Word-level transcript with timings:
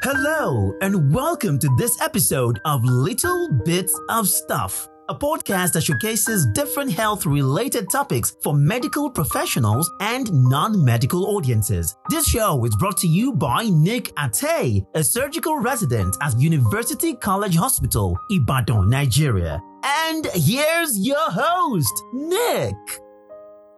Hello, 0.00 0.76
and 0.80 1.12
welcome 1.12 1.58
to 1.58 1.68
this 1.76 2.00
episode 2.00 2.60
of 2.64 2.84
Little 2.84 3.50
Bits 3.64 3.98
of 4.08 4.28
Stuff, 4.28 4.88
a 5.08 5.14
podcast 5.14 5.72
that 5.72 5.82
showcases 5.82 6.46
different 6.54 6.92
health 6.92 7.26
related 7.26 7.90
topics 7.90 8.36
for 8.40 8.54
medical 8.54 9.10
professionals 9.10 9.90
and 9.98 10.32
non 10.32 10.84
medical 10.84 11.26
audiences. 11.34 11.96
This 12.10 12.28
show 12.28 12.64
is 12.64 12.76
brought 12.76 12.96
to 12.98 13.08
you 13.08 13.32
by 13.32 13.64
Nick 13.64 14.12
Ate, 14.16 14.84
a 14.94 15.02
surgical 15.02 15.58
resident 15.58 16.16
at 16.22 16.38
University 16.38 17.14
College 17.14 17.56
Hospital, 17.56 18.16
Ibadan, 18.30 18.88
Nigeria. 18.88 19.60
And 19.82 20.28
here's 20.32 20.96
your 20.96 21.28
host, 21.28 22.04
Nick. 22.14 22.76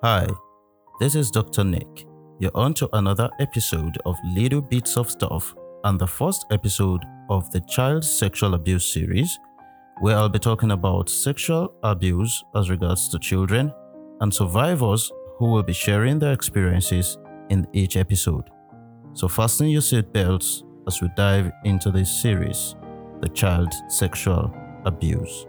Hi, 0.03 0.29
this 1.01 1.15
is 1.15 1.31
Dr. 1.31 1.65
Nick. 1.65 2.05
You're 2.39 2.55
on 2.55 2.75
to 2.75 2.91
another 2.93 3.31
episode 3.41 3.97
of 4.05 4.17
Little 4.35 4.61
Bits 4.61 4.99
of 4.99 5.11
Stuff 5.11 5.55
and 5.85 5.99
the 5.99 6.07
first 6.07 6.47
episode 6.51 7.05
of 7.29 7.51
the 7.53 7.61
Child 7.61 8.05
Sexual 8.05 8.55
Abuse 8.55 8.93
series, 8.93 9.39
where 10.01 10.17
I'll 10.17 10.29
be 10.29 10.39
talking 10.39 10.73
about 10.73 11.09
sexual 11.09 11.73
abuse 11.83 12.45
as 12.55 12.71
regards 12.71 13.09
to 13.09 13.19
children 13.19 13.73
and 14.21 14.33
survivors 14.33 15.11
who 15.39 15.47
will 15.47 15.63
be 15.63 15.73
sharing 15.73 16.19
their 16.19 16.33
experiences 16.33 17.19
in 17.49 17.67
each 17.73 17.97
episode. 17.97 18.51
So, 19.15 19.29
fasten 19.29 19.69
your 19.69 19.81
seatbelts 19.81 20.63
as 20.87 21.01
we 21.01 21.09
dive 21.17 21.51
into 21.65 21.91
this 21.91 22.11
series, 22.21 22.77
The 23.21 23.29
Child 23.29 23.73
Sexual 23.89 24.55
Abuse. 24.85 25.47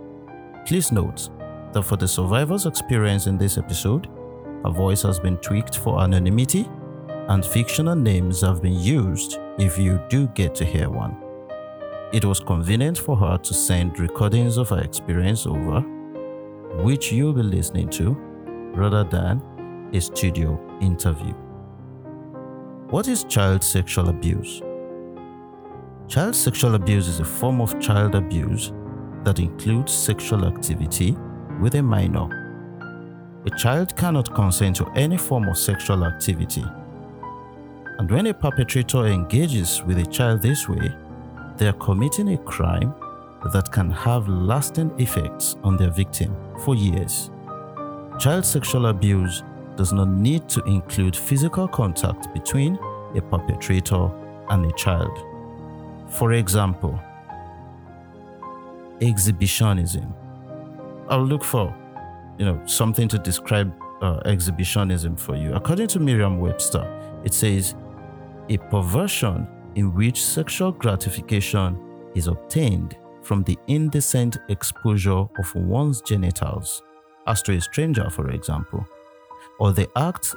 Please 0.66 0.91
note 0.91 1.29
that 1.73 1.84
for 1.84 1.98
the 1.98 2.07
survivor's 2.07 2.66
experience 2.66 3.27
in 3.27 3.38
this 3.38 3.57
episode, 3.57 4.07
her 4.63 4.71
voice 4.71 5.02
has 5.02 5.20
been 5.20 5.38
tweaked 5.38 5.77
for 5.77 6.02
anonymity 6.02 6.70
and 7.30 7.45
fictional 7.45 7.95
names 7.95 8.41
have 8.41 8.61
been 8.61 8.80
used 8.80 9.39
if 9.57 9.77
you 9.77 10.01
do 10.09 10.27
get 10.29 10.55
to 10.55 10.65
hear 10.65 10.90
one. 10.90 11.15
It 12.12 12.26
was 12.26 12.40
convenient 12.40 12.98
for 12.98 13.15
her 13.15 13.37
to 13.37 13.54
send 13.54 13.99
recordings 13.99 14.57
of 14.57 14.70
her 14.70 14.79
experience 14.79 15.46
over, 15.46 15.81
which 16.84 17.12
you'll 17.12 17.34
be 17.34 17.43
listening 17.43 17.90
to, 17.91 18.12
rather 18.73 19.04
than 19.04 19.41
a 19.93 20.01
studio 20.01 20.59
interview. 20.81 21.34
What 22.90 23.07
is 23.07 23.24
child 23.24 23.63
sexual 23.63 24.09
abuse? 24.09 24.62
Child 26.07 26.35
sexual 26.35 26.76
abuse 26.76 27.07
is 27.07 27.21
a 27.21 27.26
form 27.26 27.62
of 27.62 27.79
child 27.79 28.15
abuse 28.15 28.74
that 29.24 29.40
includes 29.40 29.93
sexual 29.93 30.46
activity 30.46 31.15
with 31.62 31.76
a 31.76 31.81
minor. 31.81 32.27
A 33.46 33.49
child 33.57 33.96
cannot 33.96 34.34
consent 34.35 34.76
to 34.77 34.90
any 34.96 35.18
form 35.18 35.48
of 35.48 35.57
sexual 35.57 36.03
activity 36.03 36.65
and 38.02 38.10
when 38.10 38.26
a 38.26 38.34
perpetrator 38.34 39.05
engages 39.05 39.84
with 39.84 39.99
a 39.99 40.05
child 40.07 40.41
this 40.41 40.68
way, 40.68 40.91
they 41.57 41.68
are 41.68 41.74
committing 41.74 42.30
a 42.30 42.38
crime 42.40 42.96
that 43.54 43.71
can 43.71 43.91
have 43.91 44.27
lasting 44.27 44.91
effects 44.99 45.55
on 45.63 45.77
their 45.77 45.91
victim 45.91 46.35
for 46.66 46.74
years. 46.74 47.30
Child 48.18 48.43
sexual 48.43 48.88
abuse 48.88 49.43
does 49.76 49.93
not 49.93 50.08
need 50.08 50.49
to 50.49 50.63
include 50.63 51.16
physical 51.16 51.68
contact 51.68 52.34
between 52.34 52.76
a 53.13 53.21
perpetrator 53.21 54.10
and 54.49 54.65
a 54.65 54.74
child. 54.76 55.15
For 56.10 56.34
example, 56.34 56.99
exhibitionism. 58.99 60.12
I'll 61.08 61.24
look 61.24 61.43
for, 61.43 61.71
you 62.40 62.46
know, 62.46 62.60
something 62.65 63.08
to 63.10 63.20
describe 63.20 63.71
uh, 64.02 64.22
exhibitionism 64.25 65.18
for 65.18 65.36
you. 65.36 65.53
According 65.53 65.90
to 65.90 66.00
Merriam-Webster, 66.00 66.97
it 67.24 67.36
says 67.36 67.75
a 68.52 68.57
perversion 68.57 69.47
in 69.75 69.94
which 69.94 70.22
sexual 70.22 70.74
gratification 70.74 71.80
is 72.16 72.28
obtained 72.28 72.97
from 73.24 73.44
the 73.44 73.58
indecent 73.68 74.38
exposure 74.50 75.25
of 75.40 75.56
one's 75.56 76.02
genitals, 76.02 76.84
as 77.28 77.42
to 77.44 77.53
a 77.53 77.62
stranger, 77.62 78.09
for 78.09 78.30
example, 78.31 78.86
or 79.58 79.72
the 79.72 79.88
act 79.96 80.36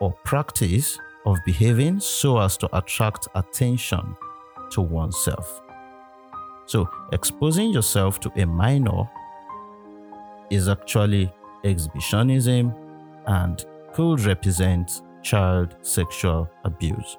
or 0.00 0.12
practice 0.24 0.98
of 1.26 1.38
behaving 1.46 2.00
so 2.00 2.38
as 2.40 2.56
to 2.56 2.68
attract 2.76 3.28
attention 3.36 4.16
to 4.72 4.80
oneself. 4.80 5.62
So, 6.66 6.88
exposing 7.12 7.70
yourself 7.70 8.18
to 8.20 8.32
a 8.36 8.46
minor 8.46 9.08
is 10.50 10.68
actually 10.68 11.32
exhibitionism 11.62 12.74
and 13.26 13.64
could 13.92 14.20
represent 14.22 15.02
child 15.22 15.76
sexual 15.82 16.48
abuse. 16.64 17.18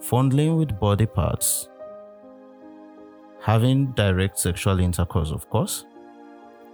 Fondling 0.00 0.56
with 0.56 0.78
body 0.80 1.06
parts, 1.06 1.68
having 3.42 3.92
direct 3.92 4.38
sexual 4.38 4.80
intercourse, 4.80 5.30
of 5.30 5.48
course, 5.50 5.86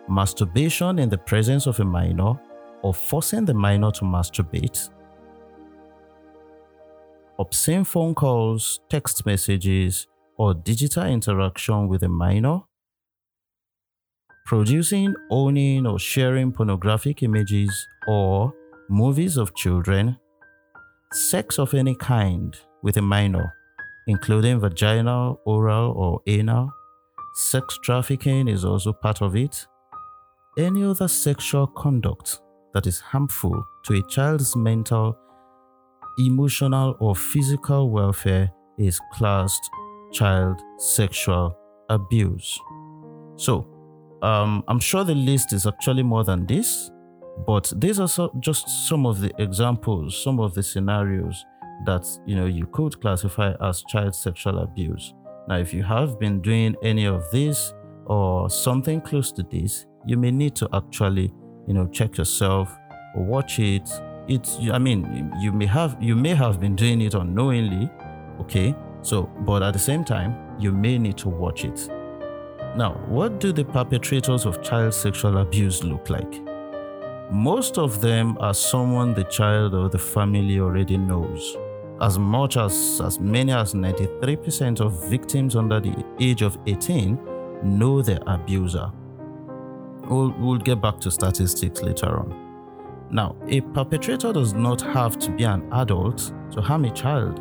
masturbation 0.09 0.98
in 0.98 1.09
the 1.09 1.19
presence 1.19 1.66
of 1.66 1.81
a 1.81 1.84
minor 1.84 2.34
or 2.82 2.94
forcing 2.94 3.44
the 3.44 3.54
minor 3.54 3.91
to 3.91 4.04
masturbate, 4.04 4.91
obscene 7.38 7.84
phone 7.84 8.14
calls, 8.14 8.81
text 8.88 9.26
messages, 9.26 10.06
or 10.37 10.54
digital 10.54 11.04
interaction 11.04 11.88
with 11.88 12.03
a 12.03 12.08
minor, 12.08 12.60
producing, 14.44 15.14
owning, 15.31 15.87
or 15.87 15.98
sharing 15.98 16.53
pornographic 16.53 17.22
images 17.22 17.88
or 18.06 18.54
movies 18.88 19.36
of 19.36 19.54
children, 19.54 20.16
sex 21.12 21.58
of 21.58 21.74
any 21.74 21.94
kind 21.94 22.56
with 22.82 22.97
a 22.97 23.02
minor, 23.02 23.52
including 24.06 24.60
vaginal, 24.60 25.41
oral, 25.44 25.92
or 25.92 26.20
anal. 26.26 26.70
Sex 27.34 27.78
trafficking 27.82 28.48
is 28.48 28.64
also 28.64 28.92
part 28.92 29.22
of 29.22 29.36
it. 29.36 29.66
Any 30.58 30.84
other 30.84 31.08
sexual 31.08 31.66
conduct 31.66 32.41
that 32.72 32.86
is 32.86 33.00
harmful 33.00 33.66
to 33.84 33.94
a 33.94 34.02
child's 34.08 34.56
mental, 34.56 35.16
emotional, 36.19 36.96
or 37.00 37.14
physical 37.14 37.91
welfare 37.91 38.50
is 38.78 39.00
classed 39.12 39.70
child 40.12 40.60
sexual 40.78 41.56
abuse. 41.91 42.58
So, 43.36 43.66
um, 44.22 44.64
I'm 44.69 44.78
sure 44.78 45.04
the 45.04 45.14
list 45.14 45.52
is 45.52 45.66
actually 45.66 46.02
more 46.02 46.25
than 46.25 46.46
this, 46.46 46.91
but 47.44 47.72
these 47.76 48.00
are 48.00 48.08
so, 48.08 48.30
just 48.41 48.69
some 48.88 49.06
of 49.06 49.20
the 49.20 49.32
examples, 49.38 50.22
some 50.22 50.41
of 50.41 50.54
the 50.54 50.62
scenarios 50.62 51.44
that 51.84 52.06
you 52.26 52.34
know 52.34 52.47
you 52.47 52.66
could 52.66 53.00
classify 53.00 53.54
as 53.60 53.82
child 53.88 54.14
sexual 54.14 54.60
abuse. 54.60 55.14
Now, 55.48 55.58
if 55.58 55.75
you 55.75 55.82
have 55.82 56.19
been 56.19 56.41
doing 56.41 56.75
any 56.82 57.04
of 57.04 57.30
this 57.30 57.75
or 58.06 58.48
something 58.50 59.00
close 59.00 59.30
to 59.32 59.42
this, 59.42 59.86
you 60.06 60.16
may 60.16 60.30
need 60.30 60.56
to 60.56 60.69
actually, 60.72 61.32
you 61.66 61.75
know, 61.75 61.86
check 61.88 62.19
yourself 62.19 62.75
or 63.14 63.25
watch 63.25 63.58
it. 63.58 63.88
It's, 64.28 64.58
I 64.72 64.78
mean, 64.78 65.32
you 65.41 65.52
may 65.52 65.66
have 65.66 65.96
you 66.00 66.16
may 66.16 66.34
have 66.34 66.58
been 66.58 66.75
doing 66.75 67.00
it 67.02 67.14
unknowingly, 67.14 67.91
okay. 68.41 68.75
So, 69.02 69.25
but 69.41 69.62
at 69.62 69.72
the 69.72 69.78
same 69.78 70.04
time, 70.04 70.36
you 70.58 70.72
may 70.72 70.98
need 70.98 71.16
to 71.19 71.28
watch 71.28 71.64
it. 71.64 71.88
Now, 72.76 72.94
what 73.08 73.38
do 73.41 73.52
the 73.52 73.64
perpetrators 73.64 74.46
of 74.46 74.62
child 74.62 74.94
sexual 74.94 75.38
abuse 75.38 75.84
look 75.84 76.10
like? 76.10 76.45
Most 77.31 77.76
of 77.76 78.00
them 78.00 78.37
are 78.38 78.54
someone 78.54 79.12
the 79.12 79.25
child 79.25 79.75
or 79.75 79.88
the 79.88 79.98
family 79.98 80.60
already 80.60 80.97
knows. 80.97 81.56
As 82.00 82.20
much 82.20 82.56
as 82.56 83.00
as 83.04 83.19
many 83.19 83.50
as 83.50 83.75
93% 83.75 84.81
of 84.81 85.10
victims 85.10 85.56
under 85.56 85.81
the 85.81 86.04
age 86.20 86.42
of 86.42 86.56
18 86.66 87.19
know 87.64 88.00
their 88.00 88.20
abuser. 88.28 88.92
We'll, 90.09 90.31
we'll 90.38 90.59
get 90.59 90.81
back 90.81 91.00
to 91.00 91.10
statistics 91.10 91.82
later 91.82 92.16
on. 92.16 93.09
Now, 93.10 93.34
a 93.48 93.60
perpetrator 93.60 94.32
does 94.32 94.53
not 94.53 94.81
have 94.81 95.19
to 95.19 95.31
be 95.32 95.44
an 95.44 95.69
adult 95.73 96.32
to 96.52 96.61
harm 96.61 96.84
a 96.84 96.93
child. 96.93 97.40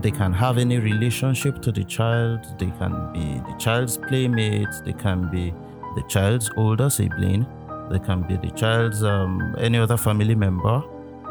They 0.00 0.10
can 0.10 0.32
have 0.32 0.56
any 0.56 0.78
relationship 0.78 1.60
to 1.62 1.72
the 1.72 1.84
child, 1.84 2.46
they 2.58 2.70
can 2.78 3.12
be 3.12 3.34
the 3.50 3.54
child's 3.58 3.98
playmate, 3.98 4.68
they 4.86 4.94
can 4.94 5.30
be 5.30 5.52
the 5.94 6.02
child's 6.08 6.50
older 6.56 6.88
sibling, 6.88 7.46
they 7.90 7.98
can 7.98 8.22
be 8.22 8.36
the 8.36 8.50
child's 8.50 9.02
um, 9.02 9.54
any 9.58 9.78
other 9.78 9.96
family 9.96 10.34
member, 10.34 10.82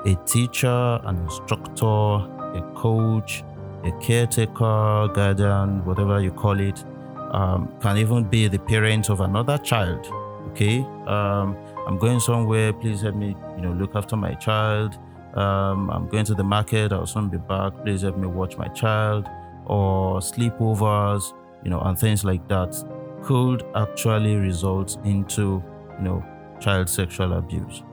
a 0.06 0.16
teacher, 0.26 1.00
an 1.04 1.18
instructor, 1.18 1.84
a 1.86 2.74
coach, 2.76 3.44
a 3.84 3.92
caretaker, 4.00 5.08
guardian, 5.14 5.84
whatever 5.86 6.22
you 6.22 6.32
call 6.32 6.60
it. 6.60 6.84
Um, 7.32 7.72
can 7.80 7.98
even 7.98 8.26
be 8.26 8.48
the 8.48 8.60
parent 8.60 9.10
of 9.10 9.22
another 9.22 9.58
child. 9.58 10.06
Okay, 10.50 10.82
um, 11.08 11.56
I'm 11.88 11.98
going 11.98 12.20
somewhere. 12.20 12.74
Please 12.74 13.02
help 13.02 13.16
me, 13.16 13.36
you 13.56 13.62
know, 13.62 13.72
look 13.72 13.96
after 13.96 14.18
my 14.18 14.34
child. 14.34 14.98
Um, 15.34 15.90
I'm 15.90 16.10
going 16.10 16.26
to 16.26 16.34
the 16.34 16.44
market. 16.44 16.92
I'll 16.92 17.06
soon 17.06 17.30
be 17.30 17.38
back. 17.38 17.72
Please 17.84 18.02
help 18.02 18.18
me 18.18 18.28
watch 18.28 18.58
my 18.58 18.68
child. 18.68 19.30
Or 19.66 20.20
sleepovers, 20.20 21.34
you 21.64 21.70
know, 21.70 21.80
and 21.80 21.98
things 21.98 22.26
like 22.26 22.46
that 22.50 22.76
could 23.24 23.64
actually 23.76 24.36
result 24.36 24.98
into, 25.06 25.64
you 25.98 26.04
know, 26.04 26.26
child 26.62 26.90
sexual 26.90 27.34
abuse. 27.34 27.84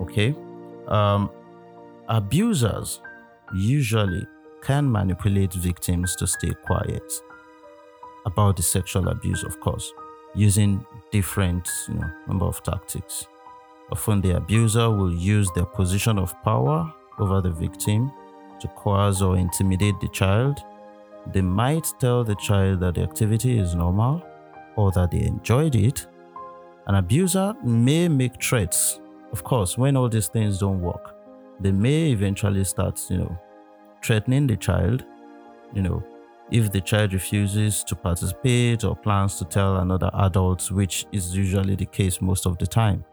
Okay? 0.00 0.34
Um, 0.88 1.30
abusers 2.08 3.00
usually 3.54 4.26
can 4.62 4.90
manipulate 4.90 5.52
victims 5.52 6.16
to 6.16 6.26
stay 6.26 6.52
quiet 6.64 7.12
about 8.26 8.56
the 8.56 8.62
sexual 8.62 9.08
abuse, 9.08 9.44
of 9.44 9.60
course, 9.60 9.92
using 10.34 10.84
different 11.12 11.68
you 11.88 11.94
know, 11.94 12.10
number 12.26 12.46
of 12.46 12.62
tactics. 12.62 13.26
Often 13.92 14.22
the 14.22 14.36
abuser 14.36 14.90
will 14.90 15.12
use 15.12 15.50
their 15.54 15.66
position 15.66 16.18
of 16.18 16.34
power 16.42 16.92
over 17.18 17.40
the 17.40 17.50
victim 17.50 18.10
to 18.60 18.68
coerce 18.68 19.20
or 19.20 19.36
intimidate 19.36 20.00
the 20.00 20.08
child. 20.08 20.58
They 21.26 21.42
might 21.42 21.86
tell 22.00 22.24
the 22.24 22.34
child 22.36 22.80
that 22.80 22.94
the 22.94 23.02
activity 23.02 23.58
is 23.58 23.74
normal 23.74 24.22
or 24.76 24.90
that 24.92 25.10
they 25.10 25.22
enjoyed 25.22 25.74
it. 25.74 26.06
An 26.86 26.96
abuser 26.96 27.54
may 27.64 28.08
make 28.08 28.42
threats. 28.42 29.00
Of 29.32 29.42
course, 29.42 29.78
when 29.78 29.96
all 29.96 30.08
these 30.08 30.28
things 30.28 30.58
don't 30.58 30.80
work, 30.80 31.14
they 31.60 31.72
may 31.72 32.10
eventually 32.10 32.64
start, 32.64 33.00
you 33.08 33.18
know, 33.18 33.38
threatening 34.02 34.46
the 34.46 34.56
child, 34.56 35.04
you 35.72 35.82
know, 35.82 36.04
if 36.50 36.70
the 36.70 36.80
child 36.80 37.14
refuses 37.14 37.82
to 37.84 37.96
participate 37.96 38.84
or 38.84 38.94
plans 38.94 39.38
to 39.38 39.44
tell 39.46 39.76
another 39.76 40.10
adult, 40.14 40.70
which 40.70 41.06
is 41.10 41.34
usually 41.34 41.74
the 41.74 41.86
case 41.86 42.20
most 42.20 42.46
of 42.46 42.58
the 42.58 42.66
time. 42.66 43.04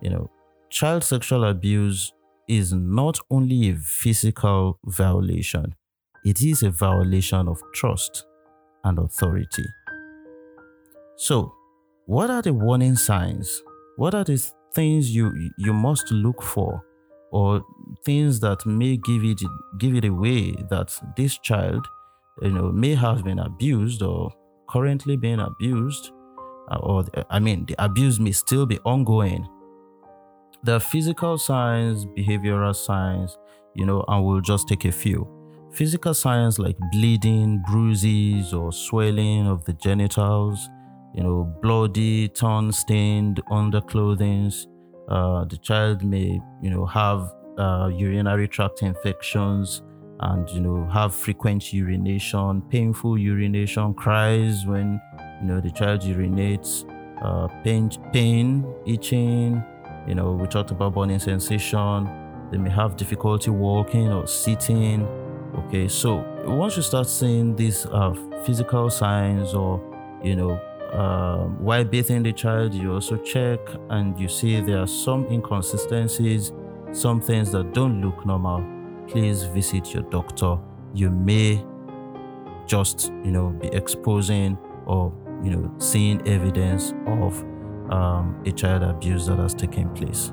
You 0.00 0.10
know, 0.10 0.30
child 0.70 1.02
sexual 1.02 1.44
abuse 1.44 2.12
is 2.46 2.72
not 2.72 3.18
only 3.30 3.70
a 3.70 3.76
physical 3.76 4.78
violation, 4.84 5.74
it 6.24 6.42
is 6.42 6.62
a 6.62 6.70
violation 6.70 7.48
of 7.48 7.60
trust 7.74 8.26
and 8.84 8.98
authority. 8.98 9.64
So, 11.16 11.54
what 12.06 12.30
are 12.30 12.42
the 12.42 12.52
warning 12.52 12.96
signs? 12.96 13.62
What 13.96 14.14
are 14.14 14.24
the 14.24 14.36
things 14.74 15.14
you 15.14 15.32
you 15.56 15.72
must 15.72 16.10
look 16.10 16.42
for 16.42 16.84
or 17.30 17.62
things 18.04 18.40
that 18.40 18.66
may 18.66 18.96
give 18.98 19.24
it 19.24 19.40
give 19.78 19.94
it 19.94 20.04
away 20.04 20.52
that 20.68 20.92
this 21.16 21.38
child 21.38 21.86
you 22.42 22.50
know 22.50 22.70
may 22.70 22.94
have 22.94 23.24
been 23.24 23.38
abused 23.38 24.02
or 24.02 24.32
currently 24.68 25.16
being 25.16 25.40
abused? 25.40 26.12
Uh, 26.70 26.78
or 26.82 27.04
i 27.28 27.38
mean 27.38 27.66
the 27.66 27.74
abuse 27.78 28.20
may 28.20 28.32
still 28.32 28.66
be 28.66 28.78
ongoing. 28.80 29.48
The 30.62 30.80
physical 30.80 31.38
signs 31.38 32.04
behavioral 32.04 32.74
signs 32.74 33.38
you 33.74 33.86
know 33.86 34.04
and 34.08 34.24
we'll 34.24 34.40
just 34.42 34.68
take 34.68 34.84
a 34.84 34.92
few. 34.92 35.26
Physical 35.72 36.12
signs 36.12 36.58
like 36.58 36.76
bleeding 36.92 37.62
bruises 37.66 38.52
or 38.52 38.72
swelling 38.72 39.48
of 39.48 39.64
the 39.64 39.72
genitals 39.72 40.68
you 41.14 41.22
know 41.22 41.44
bloody 41.62 42.28
torn 42.28 42.72
stained 42.72 43.40
underclothing 43.50 44.52
uh, 45.08 45.44
the 45.44 45.56
child 45.58 46.02
may 46.04 46.40
you 46.62 46.70
know 46.70 46.84
have 46.86 47.32
uh, 47.58 47.88
urinary 47.92 48.48
tract 48.48 48.82
infections 48.82 49.82
and 50.20 50.48
you 50.50 50.60
know 50.60 50.86
have 50.92 51.14
frequent 51.14 51.72
urination 51.72 52.62
painful 52.62 53.16
urination 53.18 53.94
cries 53.94 54.66
when 54.66 55.00
you 55.40 55.46
know 55.46 55.60
the 55.60 55.70
child 55.70 56.00
urinates 56.02 56.84
uh, 57.22 57.46
pain 57.62 57.88
pain 58.12 58.64
itching 58.86 59.62
you 60.06 60.14
know 60.14 60.32
we 60.32 60.46
talked 60.46 60.70
about 60.70 60.94
burning 60.94 61.18
sensation. 61.18 62.08
They 62.50 62.58
may 62.58 62.70
have 62.70 62.96
difficulty 62.96 63.50
walking 63.50 64.12
or 64.12 64.26
sitting. 64.26 65.06
Okay 65.56 65.88
so 65.88 66.16
once 66.44 66.76
you 66.76 66.82
start 66.82 67.06
seeing 67.06 67.56
these 67.56 67.86
uh, 67.86 68.12
physical 68.44 68.90
signs 68.90 69.54
or 69.54 69.80
you 70.22 70.36
know 70.36 70.60
uh, 70.94 71.44
while 71.58 71.84
bathing 71.84 72.22
the 72.22 72.32
child 72.32 72.72
you 72.72 72.92
also 72.92 73.16
check 73.18 73.58
and 73.90 74.18
you 74.18 74.28
see 74.28 74.60
there 74.60 74.78
are 74.78 74.86
some 74.86 75.26
inconsistencies 75.26 76.52
some 76.92 77.20
things 77.20 77.50
that 77.50 77.72
don't 77.72 78.00
look 78.00 78.24
normal 78.24 78.62
please 79.08 79.44
visit 79.44 79.92
your 79.92 80.02
doctor. 80.04 80.58
You 80.94 81.10
may 81.10 81.64
just, 82.66 83.12
you 83.24 83.30
know, 83.30 83.48
be 83.48 83.68
exposing 83.68 84.58
or, 84.86 85.12
you 85.42 85.50
know, 85.50 85.72
seeing 85.78 86.26
evidence 86.26 86.92
of 87.06 87.40
um, 87.90 88.42
a 88.46 88.52
child 88.52 88.82
abuse 88.82 89.26
that 89.26 89.38
has 89.38 89.54
taken 89.54 89.88
place. 89.90 90.32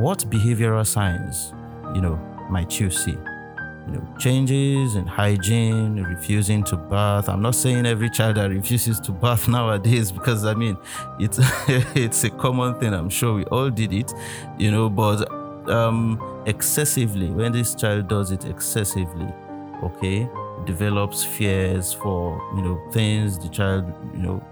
What 0.00 0.18
behavioral 0.30 0.86
signs, 0.86 1.52
you 1.94 2.00
know, 2.00 2.16
might 2.50 2.78
you 2.78 2.90
see? 2.90 3.16
You 3.88 3.94
know, 3.94 4.18
changes 4.18 4.96
in 4.96 5.06
hygiene, 5.06 6.02
refusing 6.02 6.62
to 6.64 6.76
bath. 6.76 7.28
I'm 7.28 7.40
not 7.40 7.54
saying 7.54 7.86
every 7.86 8.10
child 8.10 8.36
that 8.36 8.50
refuses 8.50 9.00
to 9.00 9.12
bath 9.12 9.48
nowadays 9.58 10.12
because 10.12 10.44
I 10.44 10.54
mean, 10.54 10.76
it's 11.18 11.38
it's 11.96 12.24
a 12.24 12.30
common 12.30 12.78
thing. 12.78 12.92
I'm 12.92 13.08
sure 13.08 13.34
we 13.34 13.44
all 13.46 13.70
did 13.70 13.92
it, 13.92 14.12
you 14.58 14.70
know, 14.70 14.90
but 14.90 15.30
um, 15.70 16.42
excessively, 16.46 17.30
when 17.30 17.52
this 17.52 17.74
child 17.74 18.08
does 18.08 18.30
it 18.30 18.44
excessively, 18.44 19.32
okay, 19.82 20.28
develops 20.66 21.24
fears 21.24 21.92
for 21.94 22.42
you 22.54 22.62
know 22.62 22.80
things 22.92 23.38
the 23.38 23.48
child 23.48 23.84
you 24.12 24.20
know 24.20 24.42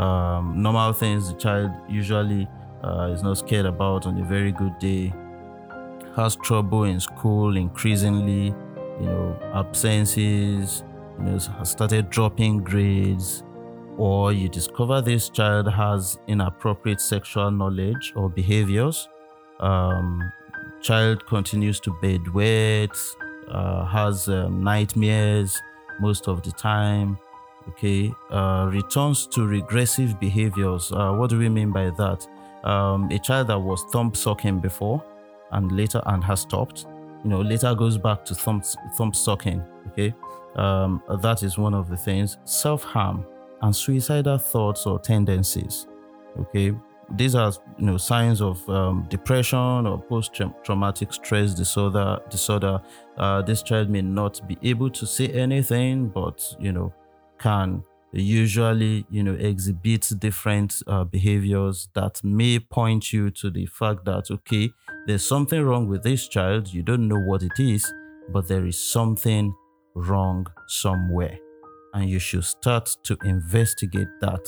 um, 0.00 0.60
normal 0.62 0.92
things 0.92 1.32
the 1.32 1.38
child 1.38 1.70
usually 1.88 2.46
uh, 2.84 3.10
is 3.12 3.22
not 3.22 3.38
scared 3.38 3.66
about 3.66 4.06
on 4.06 4.18
a 4.18 4.24
very 4.24 4.52
good 4.52 4.78
day 4.78 5.12
has 6.16 6.36
trouble 6.36 6.84
in 6.84 7.00
school 7.00 7.56
increasingly 7.56 8.54
you 9.00 9.06
know 9.06 9.38
absences 9.54 10.84
you 11.18 11.24
know 11.24 11.38
started 11.62 12.10
dropping 12.10 12.58
grades 12.58 13.42
or 13.96 14.32
you 14.32 14.48
discover 14.48 15.00
this 15.00 15.28
child 15.28 15.70
has 15.70 16.18
inappropriate 16.26 17.00
sexual 17.00 17.50
knowledge 17.50 18.12
or 18.16 18.28
behaviors 18.28 19.08
um, 19.60 20.32
child 20.84 21.24
continues 21.26 21.80
to 21.80 21.90
bedwet, 22.02 22.94
uh, 23.48 23.84
has 23.86 24.28
um, 24.28 24.62
nightmares 24.62 25.60
most 26.00 26.28
of 26.28 26.42
the 26.42 26.52
time, 26.52 27.18
okay, 27.68 28.12
uh, 28.30 28.68
returns 28.70 29.26
to 29.28 29.46
regressive 29.46 30.20
behaviors. 30.20 30.92
Uh, 30.92 31.12
what 31.12 31.30
do 31.30 31.38
we 31.38 31.48
mean 31.48 31.72
by 31.72 31.90
that? 31.90 32.26
Um, 32.64 33.10
a 33.10 33.18
child 33.18 33.48
that 33.48 33.58
was 33.58 33.82
thumb 33.92 34.14
sucking 34.14 34.60
before 34.60 35.02
and 35.52 35.72
later 35.72 36.02
and 36.06 36.22
has 36.24 36.40
stopped, 36.40 36.86
you 37.24 37.30
know, 37.30 37.40
later 37.40 37.74
goes 37.74 37.98
back 37.98 38.24
to 38.26 38.34
thumb, 38.34 38.62
thumb 38.96 39.12
sucking, 39.14 39.62
okay? 39.88 40.14
Um, 40.56 41.02
that 41.22 41.42
is 41.42 41.58
one 41.58 41.74
of 41.74 41.88
the 41.88 41.96
things. 41.96 42.38
Self 42.44 42.82
harm 42.84 43.26
and 43.62 43.74
suicidal 43.74 44.38
thoughts 44.38 44.86
or 44.86 44.98
tendencies, 44.98 45.86
okay? 46.38 46.74
these 47.10 47.34
are 47.34 47.52
you 47.78 47.84
know 47.84 47.96
signs 47.98 48.40
of 48.40 48.66
um, 48.70 49.06
depression 49.10 49.86
or 49.86 50.00
post-traumatic 50.00 51.12
stress 51.12 51.52
disorder 51.54 52.18
disorder 52.30 52.80
uh, 53.18 53.42
this 53.42 53.62
child 53.62 53.90
may 53.90 54.00
not 54.02 54.40
be 54.48 54.56
able 54.62 54.88
to 54.90 55.06
say 55.06 55.28
anything 55.28 56.08
but 56.08 56.54
you 56.58 56.72
know 56.72 56.92
can 57.38 57.82
usually 58.12 59.04
you 59.10 59.22
know 59.22 59.34
exhibit 59.34 60.10
different 60.18 60.82
uh, 60.86 61.04
behaviors 61.04 61.88
that 61.94 62.22
may 62.24 62.58
point 62.58 63.12
you 63.12 63.30
to 63.30 63.50
the 63.50 63.66
fact 63.66 64.04
that 64.04 64.30
okay 64.30 64.72
there's 65.06 65.26
something 65.26 65.62
wrong 65.62 65.88
with 65.88 66.02
this 66.02 66.28
child 66.28 66.72
you 66.72 66.82
don't 66.82 67.08
know 67.08 67.20
what 67.20 67.42
it 67.42 67.58
is 67.58 67.92
but 68.30 68.48
there 68.48 68.66
is 68.66 68.78
something 68.78 69.54
wrong 69.94 70.46
somewhere 70.68 71.38
and 71.94 72.08
you 72.10 72.18
should 72.18 72.44
start 72.44 72.88
to 73.04 73.16
investigate 73.24 74.08
that 74.20 74.46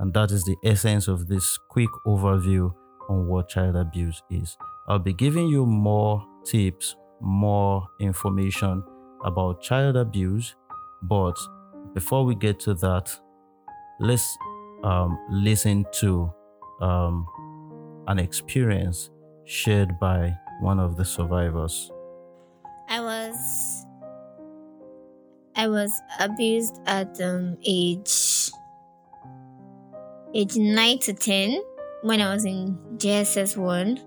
and 0.00 0.14
that 0.14 0.30
is 0.30 0.44
the 0.44 0.56
essence 0.64 1.08
of 1.08 1.28
this 1.28 1.58
quick 1.68 1.90
overview 2.06 2.74
on 3.10 3.26
what 3.26 3.48
child 3.48 3.76
abuse 3.76 4.22
is. 4.30 4.56
I'll 4.88 4.98
be 4.98 5.12
giving 5.12 5.46
you 5.48 5.66
more 5.66 6.26
tips, 6.44 6.96
more 7.20 7.86
information 8.00 8.82
about 9.24 9.60
child 9.60 9.96
abuse. 9.96 10.56
But 11.02 11.36
before 11.92 12.24
we 12.24 12.34
get 12.34 12.58
to 12.60 12.74
that, 12.74 13.14
let's 14.00 14.38
um, 14.84 15.18
listen 15.30 15.84
to 16.00 16.32
um, 16.80 17.26
an 18.06 18.18
experience 18.18 19.10
shared 19.50 19.98
by 19.98 20.38
one 20.60 20.78
of 20.78 20.96
the 20.96 21.04
survivors. 21.04 21.90
I 22.88 23.00
was 23.00 23.86
I 25.56 25.66
was 25.66 25.92
abused 26.20 26.80
at 26.86 27.20
um, 27.20 27.58
age 27.66 28.50
age 30.32 30.56
9 30.56 30.98
to 31.00 31.12
10 31.12 31.60
when 32.02 32.20
I 32.20 32.32
was 32.32 32.44
in 32.44 32.78
JSS 32.96 33.56
1. 33.56 34.00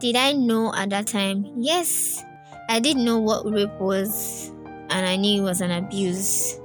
Did 0.00 0.16
I 0.16 0.32
know 0.32 0.74
at 0.74 0.90
that 0.90 1.06
time? 1.06 1.50
Yes, 1.56 2.22
I 2.68 2.80
did 2.80 2.98
know 2.98 3.18
what 3.18 3.50
rape 3.50 3.80
was 3.80 4.50
and 4.90 5.06
I 5.06 5.16
knew 5.16 5.40
it 5.40 5.44
was 5.44 5.62
an 5.62 5.70
abuse. 5.70 6.60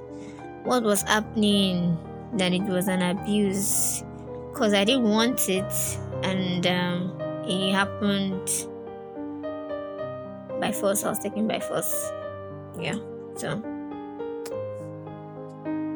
What 0.63 0.83
was 0.83 1.03
happening 1.03 1.98
that 2.33 2.51
it 2.51 2.63
was 2.63 2.89
an 2.89 3.01
abuse 3.01 4.03
because 4.51 4.74
I 4.74 4.83
didn't 4.83 5.09
want 5.09 5.48
it 5.48 5.71
and 6.21 6.67
um, 6.67 7.18
it 7.49 7.73
happened 7.73 8.67
by 10.59 10.71
force. 10.71 11.03
I 11.03 11.09
was 11.09 11.19
taken 11.19 11.47
by 11.47 11.59
force. 11.59 12.11
Yeah, 12.79 12.97
so 13.35 13.61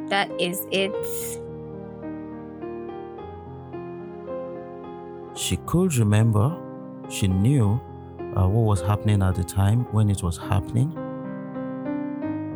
that 0.10 0.29
is 0.39 0.65
it. 0.72 0.93
She 5.36 5.57
could 5.65 5.95
remember, 5.95 6.55
she 7.10 7.27
knew 7.27 7.79
uh, 8.36 8.48
what 8.48 8.65
was 8.65 8.81
happening 8.81 9.22
at 9.22 9.36
the 9.36 9.43
time 9.43 9.86
when 9.91 10.10
it 10.10 10.24
was 10.24 10.38
happening. 10.38 10.98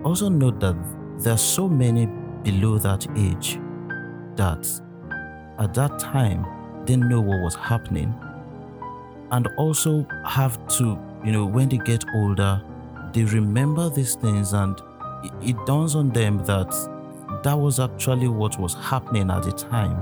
also 0.04 0.30
note 0.30 0.60
that 0.60 0.76
there 1.20 1.34
are 1.34 1.38
so 1.38 1.68
many 1.68 2.06
below 2.44 2.78
that 2.78 3.06
age 3.18 3.60
that 4.36 4.66
at 5.60 5.74
that 5.74 6.00
time 6.00 6.46
didn't 6.86 7.10
know 7.10 7.20
what 7.20 7.42
was 7.42 7.56
happening 7.56 8.14
and 9.32 9.48
also 9.58 10.06
have 10.26 10.66
to, 10.78 11.00
you 11.24 11.32
know, 11.32 11.46
when 11.46 11.70
they 11.70 11.78
get 11.78 12.06
older, 12.16 12.62
they 13.14 13.24
remember 13.24 13.90
these 13.90 14.16
things 14.16 14.54
and 14.54 14.82
it, 15.42 15.56
dawns 15.66 15.96
on 15.96 16.10
them 16.10 16.38
that 16.46 16.72
that 17.44 17.54
was 17.54 17.80
actually 17.80 18.28
what 18.28 18.60
was 18.60 18.74
happening 18.76 19.30
at 19.30 19.44
the 19.44 19.52
time. 19.52 19.98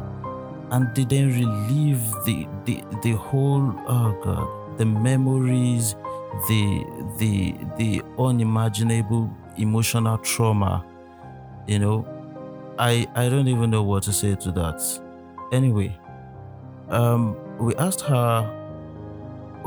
And 0.71 0.93
they 0.95 1.05
then 1.05 1.27
relive 1.29 2.01
the 2.25 2.47
the, 2.65 2.83
the 3.03 3.11
whole 3.13 3.73
oh 3.87 4.19
god, 4.23 4.77
the 4.77 4.85
memories, 4.85 5.95
the 6.47 6.83
the 7.17 7.55
the 7.77 8.01
unimaginable 8.19 9.31
emotional 9.57 10.17
trauma. 10.19 10.83
You 11.67 11.79
know, 11.79 12.07
I 12.79 13.07
I 13.15 13.29
don't 13.29 13.47
even 13.47 13.69
know 13.69 13.83
what 13.83 14.03
to 14.03 14.13
say 14.13 14.35
to 14.35 14.51
that. 14.53 14.81
Anyway, 15.51 15.97
um, 16.89 17.35
we 17.59 17.75
asked 17.75 18.01
her 18.01 18.64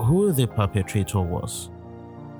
who 0.04 0.32
the 0.32 0.46
perpetrator 0.46 1.20
was. 1.20 1.70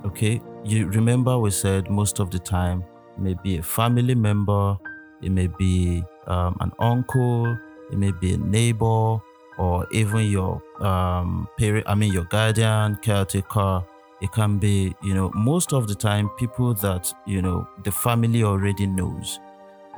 Okay, 0.04 0.40
you 0.64 0.86
remember 0.88 1.38
we 1.38 1.50
said 1.50 1.90
most 1.90 2.20
of 2.20 2.30
the 2.30 2.38
time 2.38 2.84
maybe 3.18 3.58
a 3.58 3.62
family 3.62 4.14
member, 4.14 4.78
it 5.22 5.30
may 5.30 5.48
be 5.48 6.04
um, 6.26 6.56
an 6.60 6.72
uncle, 6.78 7.58
it 7.90 7.98
may 7.98 8.12
be 8.12 8.34
a 8.34 8.38
neighbor, 8.38 9.18
or 9.58 9.86
even 9.90 10.26
your 10.30 10.62
um, 10.80 11.48
parent. 11.58 11.84
I 11.88 11.94
mean 11.94 12.12
your 12.12 12.24
guardian, 12.24 12.96
caretaker. 12.96 13.84
It 14.20 14.32
can 14.32 14.58
be, 14.58 14.94
you 15.02 15.14
know, 15.14 15.30
most 15.34 15.72
of 15.72 15.86
the 15.86 15.94
time 15.94 16.28
people 16.38 16.74
that 16.74 17.12
you 17.26 17.42
know 17.42 17.68
the 17.84 17.92
family 17.92 18.42
already 18.44 18.86
knows. 18.86 19.40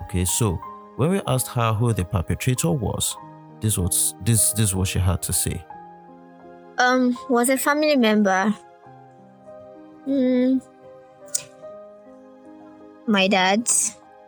Okay, 0.05 0.25
so 0.25 0.59
when 0.97 1.11
we 1.11 1.21
asked 1.27 1.49
her 1.49 1.73
who 1.73 1.93
the 1.93 2.05
perpetrator 2.05 2.71
was, 2.71 3.17
this 3.61 3.77
was 3.79 4.15
this 4.23 4.53
this 4.53 4.71
is 4.71 4.75
what 4.75 4.89
she 4.89 4.99
had 4.99 5.23
to 5.23 5.33
say. 5.33 5.65
Um, 6.81 7.15
was 7.29 7.51
a 7.51 7.59
family 7.59 7.95
member. 7.95 8.55
Hmm. 10.07 10.59
My 13.07 13.29
dad. 13.29 13.69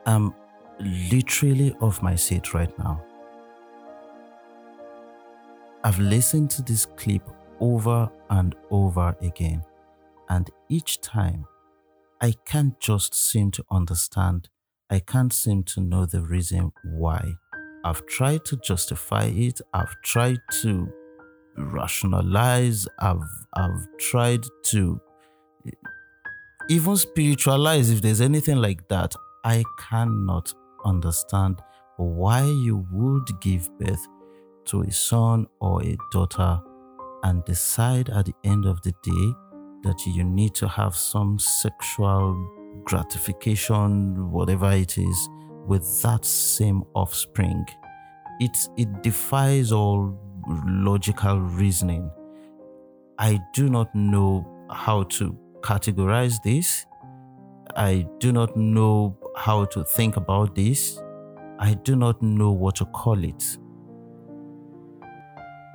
I'm 0.05 0.35
literally 0.79 1.75
off 1.81 2.03
my 2.03 2.15
seat 2.15 2.53
right 2.53 2.79
now. 2.79 3.03
I've 5.83 5.99
listened 5.99 6.51
to 6.51 6.63
this 6.63 6.85
clip 6.85 7.23
over 7.59 8.11
and 8.29 8.55
over 8.71 9.17
again, 9.23 9.65
and 10.29 10.51
each 10.69 11.01
time 11.01 11.47
I 12.21 12.35
can't 12.45 12.79
just 12.79 13.15
seem 13.15 13.51
to 13.53 13.65
understand, 13.71 14.51
I 14.91 14.99
can't 14.99 15.33
seem 15.33 15.63
to 15.65 15.81
know 15.81 16.05
the 16.05 16.21
reason 16.21 16.71
why. 16.85 17.33
I've 17.83 18.05
tried 18.07 18.45
to 18.45 18.59
justify 18.59 19.25
it, 19.25 19.63
I've 19.73 19.97
tried 20.03 20.39
to 20.61 20.93
rationalize, 21.57 22.87
I've, 22.99 23.23
I've 23.55 23.87
tried 23.99 24.45
to 24.65 25.01
even 26.71 26.97
spiritualize 26.97 27.91
if 27.91 28.03
there's 28.03 28.21
anything 28.21 28.57
like 28.57 28.89
that. 28.89 29.15
I 29.45 29.65
cannot 29.91 30.53
understand 30.85 31.61
why 31.97 32.45
you 32.45 32.87
would 32.93 33.29
give 33.41 33.69
birth 33.79 34.07
to 34.67 34.83
a 34.83 34.91
son 34.91 35.47
or 35.61 35.83
a 35.83 35.97
daughter 36.13 36.61
and 37.25 37.45
decide 37.45 38.09
at 38.11 38.27
the 38.27 38.35
end 38.45 38.65
of 38.65 38.81
the 38.83 38.93
day 39.03 39.35
that 39.83 40.01
you 40.07 40.25
need 40.25 40.55
to 40.55 40.69
have 40.69 40.95
some 40.95 41.39
sexual 41.39 42.35
gratification, 42.85 44.31
whatever 44.31 44.71
it 44.73 44.97
is, 44.99 45.29
with 45.67 46.03
that 46.03 46.25
same 46.25 46.83
offspring. 46.95 47.65
It, 48.41 48.57
it 48.77 49.03
defies 49.03 49.73
all 49.73 50.17
logical 50.47 51.41
reasoning. 51.41 52.11
I 53.19 53.41
do 53.53 53.69
not 53.69 53.95
know 53.95 54.47
how 54.71 55.05
to 55.05 55.39
categorize 55.61 56.43
this. 56.43 56.87
I 57.77 58.07
do 58.19 58.33
not 58.33 58.57
know 58.57 59.17
how 59.37 59.65
to 59.67 59.85
think 59.85 60.17
about 60.17 60.55
this. 60.55 61.01
I 61.59 61.75
do 61.75 61.97
not 61.97 62.21
know 62.23 62.51
what 62.51 62.77
to 62.77 62.85
call 62.87 63.23
it. 63.23 63.59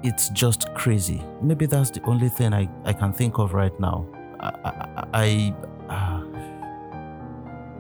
It's 0.04 0.30
just 0.30 0.74
crazy. 0.76 1.22
Maybe 1.42 1.66
that's 1.66 1.90
the 1.90 2.04
only 2.04 2.30
thing 2.30 2.54
I, 2.54 2.70
I 2.84 2.94
can 2.94 3.14
think 3.14 3.40
of 3.40 3.54
right 3.54 3.78
now. 3.80 4.08
I, 4.40 5.06
I, 5.14 5.56
uh, 5.90 6.28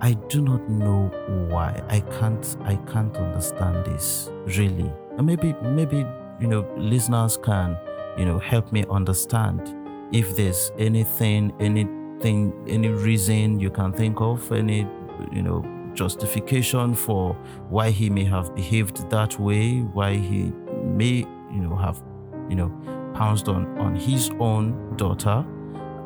I 0.02 0.14
do 0.30 0.42
not 0.42 0.70
know 0.70 1.08
why. 1.50 1.84
I 1.90 2.00
can't 2.00 2.58
I 2.62 2.76
can't 2.92 3.16
understand 3.18 3.86
this 3.86 4.30
really. 4.46 4.92
Maybe 5.22 5.54
maybe 5.64 6.06
you 6.40 6.48
know 6.48 6.68
listeners 6.78 7.38
can 7.38 7.78
you 8.18 8.26
know 8.26 8.40
help 8.40 8.72
me 8.72 8.84
understand 8.90 9.76
if 10.12 10.36
there's 10.36 10.72
anything 10.78 11.54
anything 11.60 12.54
any 12.68 12.90
reason 12.90 13.60
you 13.60 13.70
can 13.70 13.92
think 13.92 14.20
of 14.22 14.52
any 14.52 14.88
you 15.32 15.42
know 15.42 15.66
justification 15.94 16.94
for 16.94 17.34
why 17.70 17.90
he 17.90 18.10
may 18.10 18.24
have 18.24 18.54
behaved 18.56 19.10
that 19.10 19.40
way 19.40 19.80
why 19.94 20.14
he 20.14 20.52
may 20.84 21.26
you 21.52 21.60
know 21.60 21.76
have 21.76 22.02
you 22.50 22.56
know 22.56 22.72
pounced 23.14 23.48
on 23.48 23.66
on 23.80 23.96
his 23.96 24.30
own 24.40 24.96
daughter. 24.96 25.44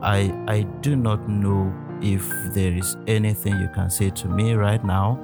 I 0.02 0.34
i 0.48 0.62
do 0.82 0.96
not 0.96 1.30
know 1.30 1.72
if 2.02 2.28
there 2.56 2.74
is 2.74 2.98
anything 3.06 3.60
you 3.60 3.70
can 3.76 3.90
say 3.92 4.10
to 4.10 4.28
me 4.28 4.54
right 4.54 4.84
now 4.84 5.20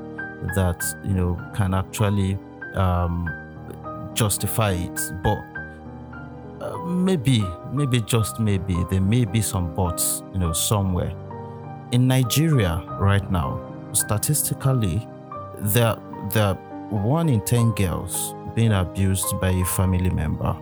that 0.53 0.83
you 1.03 1.13
know 1.15 1.35
can 1.55 1.73
actually 1.73 2.37
um 2.75 3.27
justify 4.17 4.71
it 4.71 4.99
but 5.23 5.37
uh, 6.59 6.75
maybe 6.85 7.45
maybe 7.71 8.01
just 8.01 8.39
maybe 8.39 8.75
there 8.89 8.99
may 8.99 9.23
be 9.25 9.41
some 9.41 9.73
bots 9.75 10.23
you 10.33 10.39
know 10.39 10.53
somewhere. 10.53 11.13
In 11.91 12.07
nigeria 12.07 12.83
right 12.99 13.31
now 13.31 13.61
statistically 13.93 15.07
there 15.59 15.95
there 16.31 16.45
are 16.45 16.55
one 16.89 17.29
in 17.29 17.41
10 17.41 17.71
girls 17.75 18.33
being 18.55 18.71
abused 18.71 19.39
by 19.39 19.51
a 19.51 19.65
family 19.65 20.09
member. 20.09 20.53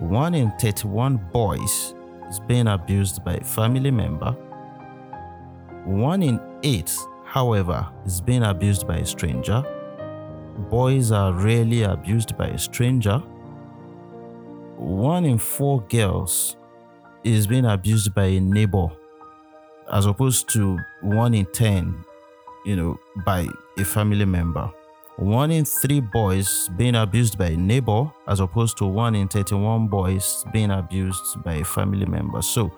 One 0.00 0.34
in 0.34 0.50
31 0.58 1.16
boys 1.32 1.94
is 2.28 2.40
being 2.40 2.66
abused 2.66 3.24
by 3.24 3.34
a 3.34 3.44
family 3.44 3.90
member. 3.90 4.32
One 5.84 6.22
in 6.22 6.40
eight 6.64 6.94
however 7.24 7.88
is 8.04 8.20
being 8.20 8.42
abused 8.42 8.86
by 8.86 8.96
a 8.96 9.06
stranger 9.06 9.62
boys 10.58 11.12
are 11.12 11.32
rarely 11.32 11.82
abused 11.82 12.36
by 12.36 12.48
a 12.48 12.58
stranger. 12.58 13.18
One 14.76 15.24
in 15.24 15.38
four 15.38 15.80
girls 15.82 16.56
is 17.24 17.46
being 17.46 17.64
abused 17.64 18.14
by 18.14 18.24
a 18.24 18.40
neighbor, 18.40 18.88
as 19.92 20.06
opposed 20.06 20.48
to 20.50 20.78
one 21.00 21.34
in 21.34 21.46
10, 21.46 22.04
you 22.66 22.76
know, 22.76 22.98
by 23.24 23.46
a 23.78 23.84
family 23.84 24.24
member. 24.24 24.70
One 25.16 25.50
in 25.50 25.64
three 25.64 26.00
boys 26.00 26.68
being 26.76 26.94
abused 26.94 27.38
by 27.38 27.48
a 27.48 27.56
neighbor, 27.56 28.10
as 28.28 28.40
opposed 28.40 28.76
to 28.78 28.86
one 28.86 29.14
in 29.14 29.26
31 29.28 29.88
boys 29.88 30.44
being 30.52 30.70
abused 30.70 31.42
by 31.42 31.54
a 31.54 31.64
family 31.64 32.06
member. 32.06 32.40
So, 32.42 32.72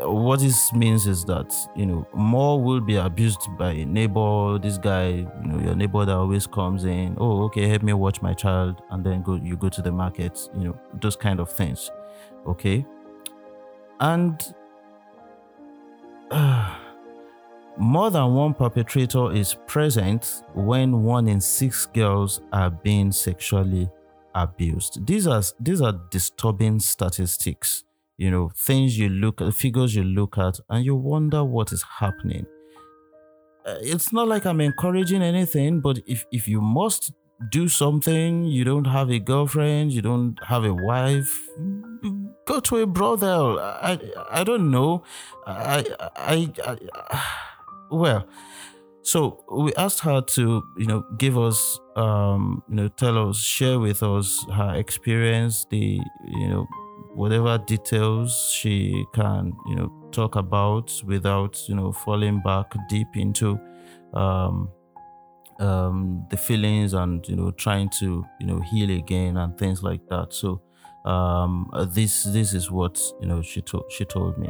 what 0.00 0.40
this 0.40 0.72
means 0.72 1.06
is 1.06 1.24
that 1.24 1.54
you 1.74 1.86
know 1.86 2.06
more 2.12 2.62
will 2.62 2.80
be 2.80 2.96
abused 2.96 3.48
by 3.58 3.72
a 3.72 3.84
neighbor. 3.84 4.58
This 4.58 4.76
guy 4.78 5.08
you 5.08 5.44
know 5.44 5.60
your 5.60 5.74
neighbor 5.74 6.04
that 6.04 6.14
always 6.14 6.46
comes 6.46 6.84
in 6.84 7.16
oh 7.18 7.44
okay 7.44 7.68
help 7.68 7.82
me 7.82 7.92
watch 7.94 8.20
my 8.20 8.34
child 8.34 8.82
and 8.90 9.04
then 9.04 9.22
go 9.22 9.36
you 9.36 9.56
go 9.56 9.68
to 9.68 9.80
the 9.80 9.92
market 9.92 10.48
you 10.54 10.64
know 10.64 10.78
those 11.00 11.16
kind 11.16 11.40
of 11.40 11.50
things 11.50 11.90
okay? 12.46 12.84
And 14.00 14.40
uh, 16.30 16.76
more 17.78 18.10
than 18.10 18.34
one 18.34 18.54
perpetrator 18.54 19.32
is 19.32 19.54
present 19.66 20.42
when 20.54 21.02
one 21.02 21.28
in 21.28 21.40
six 21.40 21.86
girls 21.86 22.40
are 22.52 22.70
being 22.70 23.12
sexually 23.12 23.88
abused. 24.34 25.06
These 25.06 25.26
are 25.26 25.42
these 25.60 25.80
are 25.80 25.92
disturbing 26.10 26.80
statistics 26.80 27.84
you 28.18 28.30
know, 28.30 28.50
things 28.54 28.98
you 28.98 29.08
look 29.08 29.40
at, 29.40 29.54
figures 29.54 29.94
you 29.94 30.04
look 30.04 30.36
at, 30.36 30.58
and 30.68 30.84
you 30.84 30.94
wonder 30.96 31.44
what 31.44 31.72
is 31.72 31.84
happening. 32.00 32.46
Uh, 33.64 33.76
it's 33.80 34.12
not 34.12 34.28
like 34.28 34.44
I'm 34.44 34.60
encouraging 34.60 35.22
anything, 35.22 35.80
but 35.80 36.00
if, 36.06 36.26
if 36.32 36.48
you 36.48 36.60
must 36.60 37.12
do 37.50 37.68
something, 37.68 38.44
you 38.44 38.64
don't 38.64 38.86
have 38.86 39.10
a 39.10 39.20
girlfriend, 39.20 39.92
you 39.92 40.02
don't 40.02 40.36
have 40.44 40.64
a 40.64 40.74
wife, 40.74 41.48
go 42.44 42.58
to 42.60 42.78
a 42.78 42.86
brothel. 42.86 43.60
I, 43.60 43.98
I 44.30 44.42
don't 44.42 44.70
know. 44.70 45.04
I, 45.46 45.84
I, 46.16 46.52
I, 46.66 46.78
I 46.94 47.24
well, 47.90 48.28
so 49.02 49.44
we 49.50 49.72
asked 49.76 50.00
her 50.00 50.20
to, 50.20 50.62
you 50.76 50.86
know, 50.86 51.04
give 51.16 51.38
us, 51.38 51.78
um, 51.96 52.62
you 52.68 52.74
know, 52.74 52.88
tell 52.88 53.28
us, 53.28 53.38
share 53.38 53.78
with 53.78 54.02
us 54.02 54.44
her 54.52 54.74
experience, 54.74 55.66
the, 55.70 56.00
you 56.26 56.48
know, 56.48 56.66
whatever 57.18 57.58
details 57.58 58.52
she 58.52 59.04
can, 59.12 59.52
you 59.66 59.74
know, 59.74 59.92
talk 60.12 60.36
about 60.36 60.92
without, 61.04 61.60
you 61.68 61.74
know, 61.74 61.90
falling 61.92 62.40
back 62.40 62.72
deep 62.88 63.08
into 63.16 63.58
um, 64.14 64.70
um, 65.58 66.24
the 66.30 66.36
feelings 66.36 66.94
and 66.94 67.26
you 67.28 67.36
know 67.36 67.50
trying 67.50 67.88
to 67.98 68.24
you 68.40 68.46
know 68.46 68.60
heal 68.60 68.90
again 68.90 69.36
and 69.36 69.58
things 69.58 69.82
like 69.82 70.06
that. 70.08 70.32
So 70.32 70.62
um, 71.04 71.70
this 71.88 72.24
this 72.24 72.54
is 72.54 72.70
what 72.70 73.00
you 73.20 73.26
know 73.26 73.42
she 73.42 73.60
told 73.62 73.90
she 73.90 74.04
told 74.04 74.38
me 74.38 74.48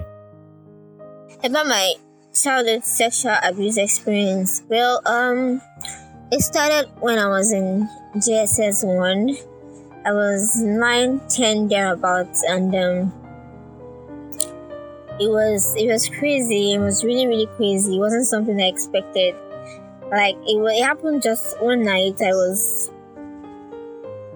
about 1.43 1.67
my 1.67 1.95
childhood 2.35 2.85
sexual 2.85 3.37
abuse 3.43 3.79
experience. 3.79 4.63
Well, 4.69 5.01
um, 5.07 5.63
it 6.31 6.43
started 6.43 6.91
when 7.01 7.19
I 7.19 7.29
was 7.29 7.53
in 7.53 7.89
JSS 8.17 8.85
one. 8.85 9.37
I 10.05 10.13
was 10.13 10.63
nine, 10.63 11.21
ten 11.29 11.69
thereabouts, 11.69 12.43
and 12.49 12.75
um, 12.75 13.13
it 15.21 15.29
was 15.29 15.75
it 15.77 15.89
was 15.89 16.09
crazy. 16.09 16.75
It 16.75 16.79
was 16.79 17.05
really 17.05 17.27
really 17.27 17.49
crazy. 17.57 17.97
It 17.97 17.99
wasn't 17.99 18.27
something 18.27 18.61
I 18.61 18.67
expected. 18.67 19.35
Like 20.11 20.37
it, 20.47 20.57
it 20.57 20.85
happened 20.85 21.23
just 21.23 21.61
one 21.61 21.85
night. 21.85 22.23
I 22.23 22.31
was 22.31 22.91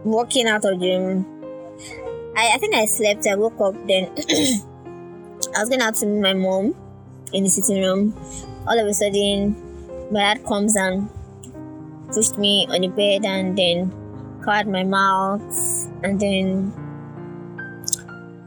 walking 0.05 0.49
out 0.49 0.65
of 0.65 0.81
room. 0.81 1.27
I, 2.37 2.53
I 2.55 2.59
think 2.59 2.75
I 2.75 2.85
slept. 2.85 3.27
I 3.27 3.37
woke 3.37 3.61
up. 3.61 3.75
Then 3.87 4.11
I 5.55 5.61
was 5.61 5.69
going 5.69 5.81
out 5.81 5.95
to 5.97 6.07
meet 6.07 6.21
my 6.21 6.35
mom 6.35 6.75
in 7.33 7.45
the 7.45 7.51
sitting 7.51 7.83
room. 7.83 8.15
All 8.67 8.79
of 8.79 8.87
a 8.87 8.95
sudden, 8.95 9.57
my 10.11 10.21
dad 10.21 10.45
comes 10.45 10.77
and 10.77 11.09
pushed 12.13 12.37
me 12.37 12.67
on 12.69 12.81
the 12.81 12.89
bed 12.89 13.25
and 13.25 13.57
then 13.57 14.02
covered 14.43 14.69
my 14.69 14.85
mouth 14.85 15.43
and 16.03 16.21
then 16.21 16.73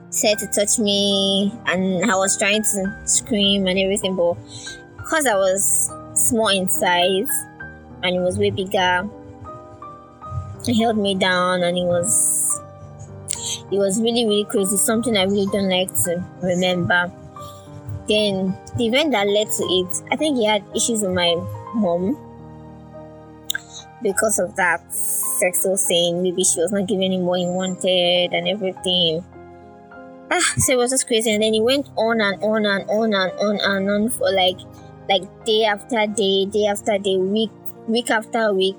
said 0.09 0.37
to 0.39 0.47
touch 0.47 0.79
me 0.79 1.53
and 1.67 2.09
I 2.09 2.15
was 2.15 2.37
trying 2.37 2.63
to 2.63 3.01
scream 3.05 3.67
and 3.67 3.77
everything 3.77 4.15
but 4.15 4.35
because 4.97 5.25
I 5.25 5.35
was 5.35 5.91
small 6.13 6.47
in 6.47 6.69
size 6.69 7.29
and 8.03 8.15
it 8.15 8.19
was 8.19 8.37
way 8.37 8.49
bigger. 8.49 9.09
He 10.65 10.81
held 10.81 10.97
me 10.97 11.15
down 11.15 11.63
and 11.63 11.77
it 11.77 11.83
was 11.83 12.61
it 13.71 13.77
was 13.77 13.99
really 14.01 14.25
really 14.25 14.45
crazy, 14.45 14.77
something 14.77 15.17
I 15.17 15.23
really 15.23 15.47
don't 15.51 15.69
like 15.69 15.93
to 16.03 16.23
remember. 16.41 17.11
Then 18.07 18.57
the 18.77 18.87
event 18.87 19.11
that 19.11 19.27
led 19.27 19.47
to 19.49 19.63
it, 19.63 20.01
I 20.11 20.15
think 20.15 20.37
he 20.37 20.45
had 20.45 20.63
issues 20.75 21.01
with 21.01 21.11
my 21.11 21.35
mom 21.73 22.24
because 24.05 24.37
of 24.37 24.55
that 24.55 24.79
sexual 24.93 25.75
thing. 25.75 26.21
Maybe 26.21 26.43
she 26.43 26.61
was 26.61 26.71
not 26.71 26.85
giving 26.85 27.11
him 27.11 27.25
what 27.25 27.39
he 27.39 27.47
wanted 27.47 28.33
and 28.33 28.47
everything. 28.47 29.25
Ah, 30.29 30.53
so 30.57 30.73
it 30.73 30.77
was 30.77 30.91
just 30.91 31.07
crazy. 31.07 31.33
And 31.33 31.41
then 31.41 31.53
he 31.53 31.61
went 31.61 31.89
on 31.97 32.21
and 32.21 32.41
on 32.43 32.65
and 32.67 32.87
on 32.87 33.13
and 33.13 33.31
on 33.41 33.59
and 33.63 33.89
on 33.89 34.09
for 34.09 34.31
like 34.31 34.59
like 35.09 35.25
day 35.45 35.65
after 35.65 36.05
day, 36.05 36.45
day 36.45 36.67
after 36.67 36.99
day, 36.99 37.17
week 37.17 37.49
week 37.87 38.11
after 38.11 38.53
week. 38.53 38.77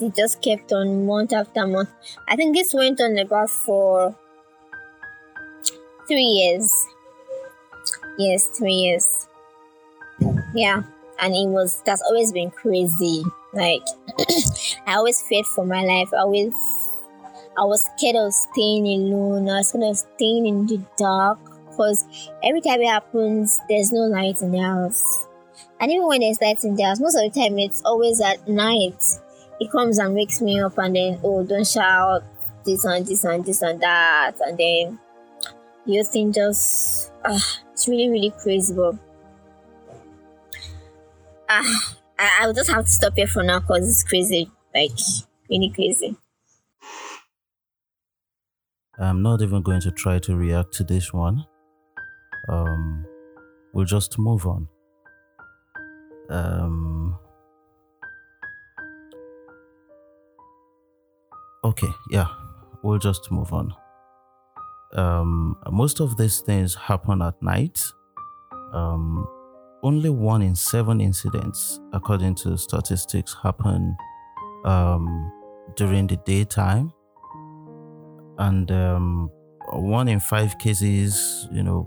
It 0.00 0.14
just 0.16 0.42
kept 0.42 0.72
on 0.72 1.06
month 1.06 1.32
after 1.32 1.64
month. 1.64 1.90
I 2.28 2.34
think 2.34 2.56
this 2.56 2.74
went 2.74 3.00
on 3.00 3.16
about 3.18 3.50
for 3.50 4.16
three 6.08 6.30
years. 6.42 6.72
Yes, 8.18 8.46
three 8.58 8.74
years. 8.74 9.28
Yeah, 10.54 10.82
and 11.20 11.34
it 11.34 11.48
was 11.48 11.82
that's 11.84 12.02
always 12.02 12.32
been 12.32 12.50
crazy. 12.50 13.24
Like 13.52 13.82
I 14.86 14.94
always 14.94 15.22
feared 15.22 15.46
for 15.46 15.64
my 15.64 15.82
life. 15.82 16.08
I 16.12 16.18
always 16.18 16.54
I 17.58 17.64
was 17.64 17.88
scared 17.96 18.16
of 18.16 18.32
staying 18.32 18.86
alone. 18.86 19.48
I 19.48 19.58
was 19.58 19.68
scared 19.68 19.84
of 19.84 19.96
staying 19.96 20.46
in 20.46 20.66
the 20.66 20.80
dark 20.98 21.38
because 21.68 22.04
every 22.42 22.60
time 22.60 22.80
it 22.80 22.88
happens, 22.88 23.60
there's 23.68 23.92
no 23.92 24.00
light 24.00 24.42
in 24.42 24.50
the 24.50 24.58
house. 24.58 25.26
And 25.80 25.90
even 25.90 26.06
when 26.06 26.20
there's 26.20 26.40
lights 26.40 26.64
in 26.64 26.74
the 26.74 26.84
house, 26.84 27.00
most 27.00 27.16
of 27.16 27.32
the 27.32 27.40
time 27.40 27.58
it's 27.58 27.82
always 27.84 28.20
at 28.20 28.46
night. 28.48 29.02
It 29.60 29.70
comes 29.70 29.98
and 29.98 30.14
wakes 30.14 30.40
me 30.40 30.60
up 30.60 30.76
and 30.78 30.96
then, 30.96 31.20
oh, 31.24 31.44
don't 31.44 31.66
shout 31.66 32.24
this 32.64 32.84
and 32.84 33.06
this 33.06 33.24
and 33.24 33.44
this 33.44 33.62
and 33.62 33.80
that. 33.80 34.34
And 34.40 34.58
then 34.58 34.98
you 35.86 36.04
think 36.04 36.34
just, 36.34 37.10
uh, 37.24 37.38
it's 37.72 37.88
really, 37.88 38.10
really 38.10 38.32
crazy. 38.38 38.74
But 38.74 38.96
uh, 41.48 41.62
I, 42.18 42.38
I'll 42.40 42.52
just 42.52 42.70
have 42.70 42.84
to 42.84 42.90
stop 42.90 43.14
here 43.16 43.26
for 43.26 43.42
now 43.42 43.60
because 43.60 43.88
it's 43.88 44.04
crazy. 44.04 44.50
Like, 44.74 44.92
really 45.50 45.70
crazy. 45.74 46.16
I'm 48.98 49.22
not 49.22 49.42
even 49.42 49.62
going 49.62 49.80
to 49.82 49.90
try 49.90 50.18
to 50.20 50.36
react 50.36 50.72
to 50.74 50.84
this 50.84 51.12
one. 51.12 51.44
Um, 52.48 53.04
we'll 53.74 53.84
just 53.84 54.18
move 54.18 54.46
on. 54.46 54.68
Um, 56.30 57.18
okay, 61.62 61.92
yeah, 62.10 62.28
we'll 62.82 62.98
just 62.98 63.30
move 63.30 63.52
on. 63.52 63.74
Um, 64.94 65.56
most 65.70 66.00
of 66.00 66.16
these 66.16 66.40
things 66.40 66.74
happen 66.74 67.20
at 67.20 67.40
night. 67.42 67.78
Um, 68.72 69.28
only 69.86 70.10
one 70.10 70.42
in 70.42 70.56
seven 70.56 71.00
incidents, 71.00 71.78
according 71.92 72.34
to 72.34 72.58
statistics, 72.58 73.36
happen 73.40 73.96
um, 74.64 75.32
during 75.76 76.08
the 76.08 76.16
daytime, 76.26 76.92
and 78.38 78.68
um, 78.72 79.30
one 79.72 80.08
in 80.08 80.18
five 80.18 80.58
cases, 80.58 81.48
you 81.52 81.62
know, 81.62 81.86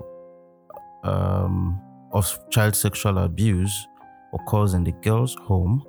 um, 1.03 1.81
of 2.13 2.39
child 2.49 2.73
sexual 2.73 3.17
abuse 3.17 3.87
occurs 4.33 4.73
in 4.73 4.85
the 4.85 4.93
girls' 5.03 5.35
home, 5.43 5.83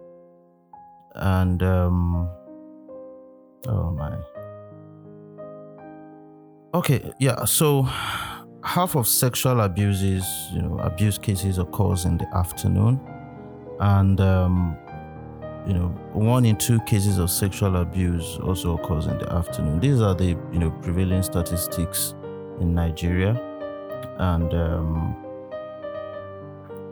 and 1.14 1.62
um, 1.62 2.28
oh 3.68 3.90
my. 3.92 4.16
Okay, 6.74 7.12
yeah. 7.20 7.44
So 7.44 7.88
half 8.62 8.94
of 8.94 9.06
sexual 9.06 9.60
abuses, 9.60 10.24
you 10.52 10.62
know, 10.62 10.78
abuse 10.80 11.18
cases 11.18 11.58
occurs 11.58 12.04
in 12.04 12.18
the 12.18 12.26
afternoon, 12.36 13.00
and 13.80 14.20
um, 14.20 14.76
you 15.66 15.72
know, 15.74 15.88
one 16.12 16.44
in 16.44 16.56
two 16.56 16.80
cases 16.80 17.18
of 17.18 17.30
sexual 17.30 17.76
abuse 17.76 18.38
also 18.42 18.76
occurs 18.76 19.06
in 19.06 19.18
the 19.18 19.32
afternoon. 19.32 19.80
These 19.80 20.00
are 20.00 20.14
the 20.14 20.36
you 20.52 20.58
know 20.58 20.70
prevailing 20.82 21.22
statistics 21.22 22.14
in 22.60 22.74
Nigeria, 22.74 23.40
and 24.18 24.52
um, 24.52 25.16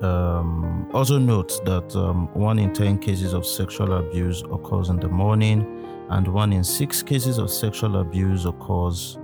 um, 0.03 0.91
also 0.95 1.19
note 1.19 1.61
that 1.65 1.95
um, 1.97 2.29
one 2.33 2.59
in 2.59 2.73
10 2.73 2.99
cases 2.99 3.33
of 3.35 3.45
sexual 3.45 3.95
abuse 3.95 4.43
occurs 4.43 4.89
in 4.89 4.97
the 5.01 5.09
morning, 5.09 5.85
and 6.11 6.27
one 6.29 6.53
in 6.53 6.65
six 6.65 7.03
cases 7.03 7.39
of 7.39 7.51
sexual 7.51 8.01
abuse 8.01 8.47
occurs 8.47 9.19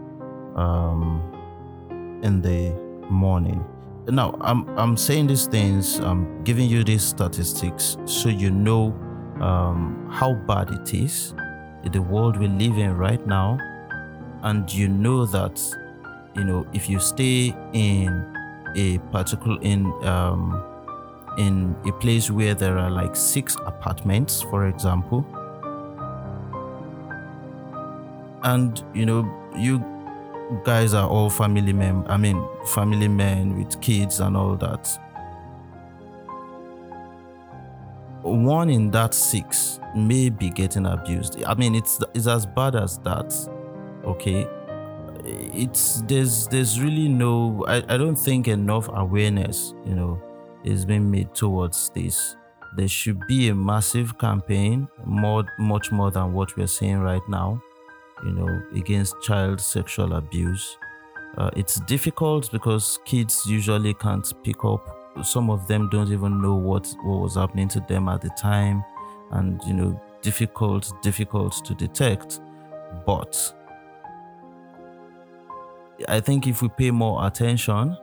um, 0.56 1.33
in 2.24 2.42
the 2.42 2.72
morning. 3.08 3.64
Now, 4.08 4.36
I'm, 4.40 4.68
I'm 4.76 4.96
saying 4.96 5.28
these 5.28 5.46
things, 5.46 5.98
I'm 5.98 6.42
giving 6.44 6.68
you 6.68 6.82
these 6.84 7.04
statistics 7.04 7.96
so 8.04 8.28
you 8.28 8.50
know 8.50 8.92
um, 9.40 10.08
how 10.10 10.34
bad 10.34 10.70
it 10.70 10.92
is 10.92 11.34
the 11.92 12.00
world 12.00 12.36
we 12.36 12.46
live 12.48 12.78
in 12.78 12.96
right 12.96 13.24
now, 13.26 13.58
and 14.42 14.72
you 14.72 14.88
know 14.88 15.26
that, 15.26 15.60
you 16.34 16.44
know, 16.44 16.66
if 16.72 16.88
you 16.88 16.98
stay 16.98 17.54
in 17.72 18.36
a 18.76 18.98
particular 19.12 19.58
in 19.62 19.86
um, 20.04 20.62
in 21.38 21.76
a 21.86 21.92
place 21.92 22.30
where 22.30 22.54
there 22.54 22.78
are 22.78 22.90
like 22.90 23.14
six 23.14 23.56
apartments, 23.66 24.42
for 24.42 24.68
example, 24.68 25.24
and 28.44 28.82
you 28.94 29.06
know 29.06 29.28
you 29.56 29.78
guys 30.64 30.94
are 30.94 31.08
all 31.08 31.30
family 31.30 31.72
men. 31.72 32.04
I 32.06 32.16
mean, 32.16 32.46
family 32.66 33.08
men 33.08 33.56
with 33.58 33.80
kids 33.80 34.20
and 34.20 34.36
all 34.36 34.56
that. 34.56 34.88
One 38.22 38.70
in 38.70 38.90
that 38.92 39.14
six 39.14 39.80
may 39.94 40.30
be 40.30 40.50
getting 40.50 40.86
abused. 40.86 41.42
I 41.44 41.54
mean, 41.54 41.74
it's 41.74 41.98
it's 42.14 42.26
as 42.26 42.46
bad 42.46 42.74
as 42.74 42.98
that. 43.00 43.34
Okay, 44.04 44.46
it's 45.24 46.02
there's 46.02 46.46
there's 46.48 46.80
really 46.80 47.08
no 47.08 47.64
I, 47.66 47.76
I 47.88 47.96
don't 47.96 48.16
think 48.16 48.48
enough 48.48 48.88
awareness 48.92 49.74
you 49.84 49.94
know 49.94 50.22
is 50.64 50.84
being 50.84 51.10
made 51.10 51.34
towards 51.34 51.90
this 51.90 52.36
there 52.76 52.88
should 52.88 53.26
be 53.26 53.48
a 53.48 53.54
massive 53.54 54.18
campaign 54.18 54.88
more 55.04 55.44
much 55.58 55.92
more 55.92 56.10
than 56.10 56.32
what 56.32 56.56
we're 56.56 56.66
seeing 56.66 56.98
right 56.98 57.26
now 57.28 57.60
you 58.24 58.32
know 58.32 58.62
against 58.74 59.14
child 59.22 59.60
sexual 59.60 60.14
abuse 60.14 60.76
uh, 61.36 61.50
it's 61.56 61.80
difficult 61.80 62.50
because 62.52 62.98
kids 63.04 63.44
usually 63.46 63.94
can't 63.94 64.32
pick 64.42 64.64
up 64.64 65.00
some 65.22 65.50
of 65.50 65.66
them 65.66 65.88
don't 65.90 66.12
even 66.12 66.40
know 66.40 66.54
what 66.54 66.86
what 67.02 67.20
was 67.20 67.34
happening 67.36 67.68
to 67.68 67.80
them 67.80 68.08
at 68.08 68.20
the 68.20 68.30
time 68.30 68.84
and 69.32 69.62
you 69.64 69.74
know 69.74 70.00
difficult 70.22 70.92
difficult 71.02 71.64
to 71.64 71.74
detect 71.74 72.40
but 73.06 73.54
I 76.08 76.20
think 76.20 76.46
if 76.46 76.62
we 76.62 76.68
pay 76.68 76.90
more 76.90 77.26
attention 77.26 77.96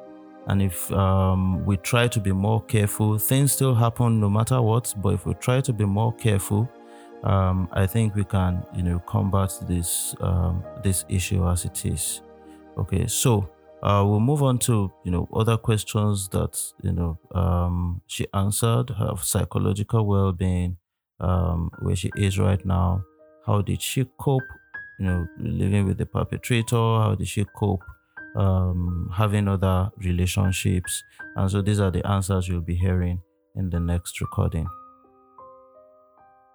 and 0.48 0.62
if 0.62 0.92
um, 0.92 1.66
we 1.66 1.78
try 1.78 2.08
to 2.08 2.20
be 2.20 2.32
more 2.32 2.62
careful, 2.64 3.18
things 3.18 3.52
still 3.52 3.76
happen 3.76 4.20
no 4.20 4.30
matter 4.30 4.62
what. 4.62 4.94
But 4.98 5.16
if 5.16 5.26
we 5.26 5.34
try 5.36 5.62
to 5.62 5.74
be 5.74 5.86
more 5.86 6.14
careful, 6.14 6.70
um, 7.24 7.70
I 7.72 7.86
think 7.88 8.16
we 8.16 8.24
can, 8.24 8.66
you 8.76 8.84
know, 8.84 9.00
combat 9.00 9.52
this 9.68 10.16
um, 10.22 10.64
this 10.84 11.06
issue 11.10 11.48
as 11.48 11.66
it 11.66 11.86
is. 11.86 12.22
Okay, 12.78 13.08
so 13.08 13.50
uh, 13.84 14.04
we'll 14.06 14.20
move 14.20 14.44
on 14.44 14.58
to 14.60 14.92
you 15.04 15.12
know 15.12 15.28
other 15.34 15.58
questions 15.58 16.30
that 16.30 16.60
you 16.84 16.92
know 16.92 17.20
um, 17.34 18.02
she 18.08 18.26
answered 18.34 18.90
her 18.92 19.14
psychological 19.18 20.06
well-being, 20.06 20.78
um, 21.20 21.70
where 21.82 21.96
she 21.96 22.12
is 22.16 22.40
right 22.40 22.64
now. 22.66 23.04
How 23.46 23.62
did 23.62 23.82
she 23.82 24.06
cope? 24.20 24.44
You 25.00 25.06
know, 25.06 25.28
living 25.40 25.86
with 25.86 25.98
the 25.98 26.06
perpetrator. 26.06 26.76
How 26.76 27.16
did 27.16 27.28
she 27.28 27.46
cope? 27.56 27.84
Um, 28.36 29.12
having 29.14 29.48
other 29.50 29.92
relationships, 29.98 31.04
and 31.36 31.52
so 31.52 31.62
these 31.62 31.80
are 31.82 31.92
the 31.92 32.06
answers 32.08 32.48
you'll 32.48 32.62
be 32.62 32.76
hearing 32.76 33.22
in 33.56 33.70
the 33.70 33.80
next 33.80 34.22
recording. 34.22 34.68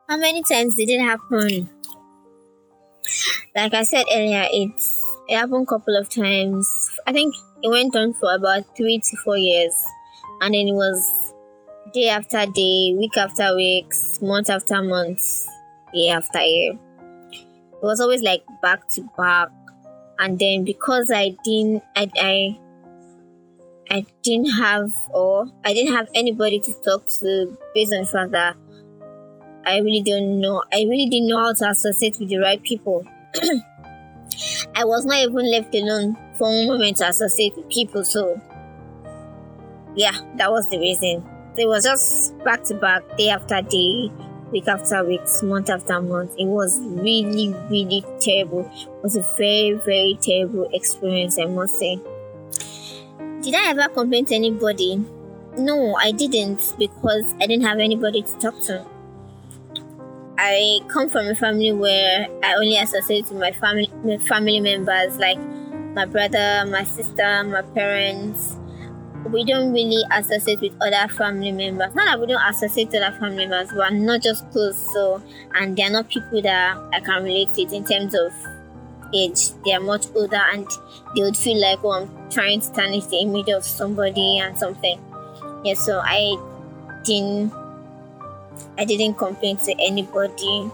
How 0.09 0.17
many 0.17 0.41
times 0.45 0.77
did 0.77 0.89
it 0.89 1.01
happen? 1.01 1.69
Like 3.57 3.75
I 3.75 3.83
said 3.83 4.05
earlier, 4.15 4.47
it's 4.53 5.03
it 5.27 5.37
happened 5.37 5.65
a 5.65 5.67
couple 5.67 5.97
of 5.97 6.09
times. 6.09 6.69
I 7.09 7.13
think 7.13 7.35
it 7.61 7.69
went 7.69 7.97
on 7.97 8.15
for 8.15 8.33
about 8.33 8.77
three 8.77 9.01
to 9.01 9.17
four 9.17 9.37
years, 9.37 9.75
and 10.41 10.55
then 10.55 10.69
it 10.69 10.75
was 10.75 11.35
day 11.93 12.09
after 12.09 12.47
day, 12.47 12.95
week 12.97 13.17
after 13.17 13.57
week, 13.57 13.93
month 14.23 14.49
after 14.49 14.81
month, 14.81 15.49
year 15.93 16.19
after 16.19 16.41
year. 16.41 16.79
It 17.33 17.83
was 17.83 18.01
always 18.01 18.23
like 18.23 18.45
back 18.63 18.89
to 18.91 19.03
back, 19.19 19.49
and 20.21 20.39
then 20.39 20.63
because 20.63 21.11
I 21.11 21.37
didn't, 21.43 21.83
I, 21.97 22.09
I 22.17 22.59
I 23.91 24.07
didn't 24.23 24.53
have 24.53 24.93
or 25.11 25.47
I 25.65 25.75
didn't 25.75 25.95
have 25.95 26.09
anybody 26.15 26.61
to 26.61 26.73
talk 26.75 27.09
to 27.21 27.59
based 27.75 27.93
on 27.93 28.03
the 28.03 28.07
fact 28.07 28.31
that 28.31 28.57
I 29.67 29.79
really 29.79 30.01
don't 30.01 30.41
know. 30.41 30.63
I 30.73 30.87
really 30.89 31.09
didn't 31.09 31.29
know 31.29 31.39
how 31.39 31.53
to 31.53 31.71
associate 31.71 32.17
with 32.21 32.29
the 32.29 32.39
right 32.39 32.63
people. 32.63 33.05
I 34.77 34.85
was 34.85 35.05
not 35.05 35.17
even 35.17 35.51
left 35.51 35.75
alone 35.75 36.17
for 36.39 36.49
a 36.49 36.67
moment 36.67 36.99
to 36.99 37.09
associate 37.09 37.57
with 37.57 37.69
people. 37.69 38.05
So, 38.05 38.41
yeah, 39.97 40.17
that 40.37 40.53
was 40.53 40.69
the 40.71 40.79
reason. 40.79 41.29
It 41.57 41.67
was 41.67 41.83
just 41.83 42.39
back 42.45 42.63
to 42.65 42.75
back, 42.75 43.03
day 43.17 43.31
after 43.31 43.61
day, 43.61 44.09
week 44.53 44.69
after 44.69 45.05
week, 45.05 45.23
month 45.43 45.69
after 45.69 46.01
month. 46.01 46.33
It 46.39 46.47
was 46.47 46.79
really, 46.81 47.53
really 47.69 48.05
terrible. 48.21 48.71
It 48.73 49.03
was 49.03 49.17
a 49.17 49.23
very, 49.37 49.73
very 49.73 50.17
terrible 50.23 50.69
experience, 50.73 51.41
I 51.41 51.47
must 51.47 51.77
say. 51.77 51.99
Did 53.43 53.55
I 53.55 53.71
ever 53.71 53.89
complain 53.93 54.27
to 54.27 54.35
anybody? 54.37 55.05
No, 55.59 55.97
I 55.97 56.13
didn't 56.13 56.75
because 56.79 57.35
I 57.41 57.47
didn't 57.47 57.65
have 57.65 57.81
anybody 57.81 58.23
to 58.23 58.39
talk 58.39 58.61
to. 58.65 58.87
I 60.39 60.81
come 60.89 61.09
from 61.09 61.27
a 61.27 61.35
family 61.35 61.73
where 61.73 62.27
I 62.43 62.55
only 62.55 62.77
associate 62.77 63.31
with 63.31 63.41
my 63.41 63.53
family 63.53 63.91
my 64.05 64.19
family 64.19 64.61
members 64.61 65.17
like 65.19 65.39
my 65.95 66.05
brother, 66.05 66.65
my 66.71 66.85
sister, 66.85 67.43
my 67.45 67.63
parents. 67.63 68.57
We 69.33 69.45
don't 69.45 69.73
really 69.73 70.05
associate 70.13 70.61
with 70.61 70.75
other 70.81 71.13
family 71.13 71.51
members. 71.51 71.95
Not 71.95 72.05
that 72.05 72.21
we 72.21 72.27
don't 72.27 72.49
associate 72.49 72.89
with 72.93 73.03
other 73.03 73.17
family 73.19 73.47
members, 73.47 73.71
but 73.75 73.81
I'm 73.81 74.05
not 74.05 74.21
just 74.23 74.49
close. 74.53 74.77
So, 74.93 75.23
and 75.55 75.77
they 75.77 75.83
are 75.83 75.91
not 75.91 76.09
people 76.09 76.43
that 76.43 76.77
I 76.93 77.01
can 77.01 77.25
relate 77.25 77.49
with 77.57 77.73
in 77.73 77.85
terms 77.85 78.15
of 78.15 78.33
age. 79.15 79.51
They 79.65 79.73
are 79.73 79.81
much 79.81 80.07
older, 80.15 80.43
and 80.53 80.67
they 81.17 81.23
would 81.23 81.37
feel 81.37 81.61
like, 81.61 81.81
oh, 81.83 81.93
I'm 81.93 82.31
trying 82.31 82.61
to 82.61 82.73
tarnish 82.73 83.07
the 83.07 83.17
image 83.17 83.49
of 83.49 83.65
somebody 83.65 84.39
and 84.39 84.57
something. 84.57 85.01
Yeah, 85.65 85.75
so 85.75 86.01
I 86.05 86.37
didn't 87.05 87.53
I 88.79 88.85
didn't 88.85 89.15
complain 89.15 89.57
to 89.59 89.73
anybody. 89.81 90.71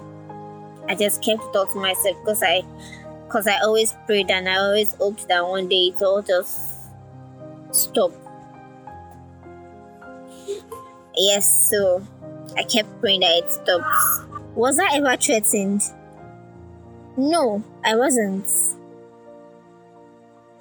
I 0.89 0.95
just 0.95 1.23
kept 1.23 1.43
to 1.43 1.53
talk 1.53 1.73
to 1.73 1.79
myself 1.79 2.17
because 2.21 2.43
I 2.43 2.63
because 3.27 3.47
I 3.47 3.59
always 3.61 3.95
prayed 4.07 4.31
and 4.31 4.49
I 4.49 4.57
always 4.57 4.95
hoped 4.95 5.29
that 5.29 5.47
one 5.47 5.69
day 5.69 5.93
it 5.95 6.03
all 6.03 6.21
just 6.23 6.91
stop. 7.71 8.13
Yes, 11.17 11.71
so 11.71 12.07
I 12.57 12.65
kept 12.65 13.01
praying 13.01 13.21
that 13.21 13.45
it 13.45 13.51
stops. 13.51 14.23
Was 14.55 14.79
I 14.79 14.97
ever 14.97 15.17
threatened? 15.17 15.83
No, 17.17 17.63
I 17.85 17.97
wasn't. 17.97 18.49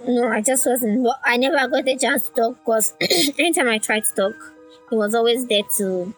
No, 0.07 0.27
I 0.27 0.41
just 0.41 0.65
wasn't. 0.65 1.03
But 1.03 1.19
I 1.25 1.37
never 1.37 1.67
got 1.67 1.87
a 1.87 1.97
chance 1.97 2.29
to 2.29 2.33
talk 2.33 2.57
because 2.57 2.93
anytime 3.39 3.69
I 3.69 3.77
tried 3.77 4.05
to 4.05 4.15
talk, 4.15 4.53
he 4.89 4.95
was 4.95 5.13
always 5.13 5.45
there 5.45 5.63
to 5.77 6.13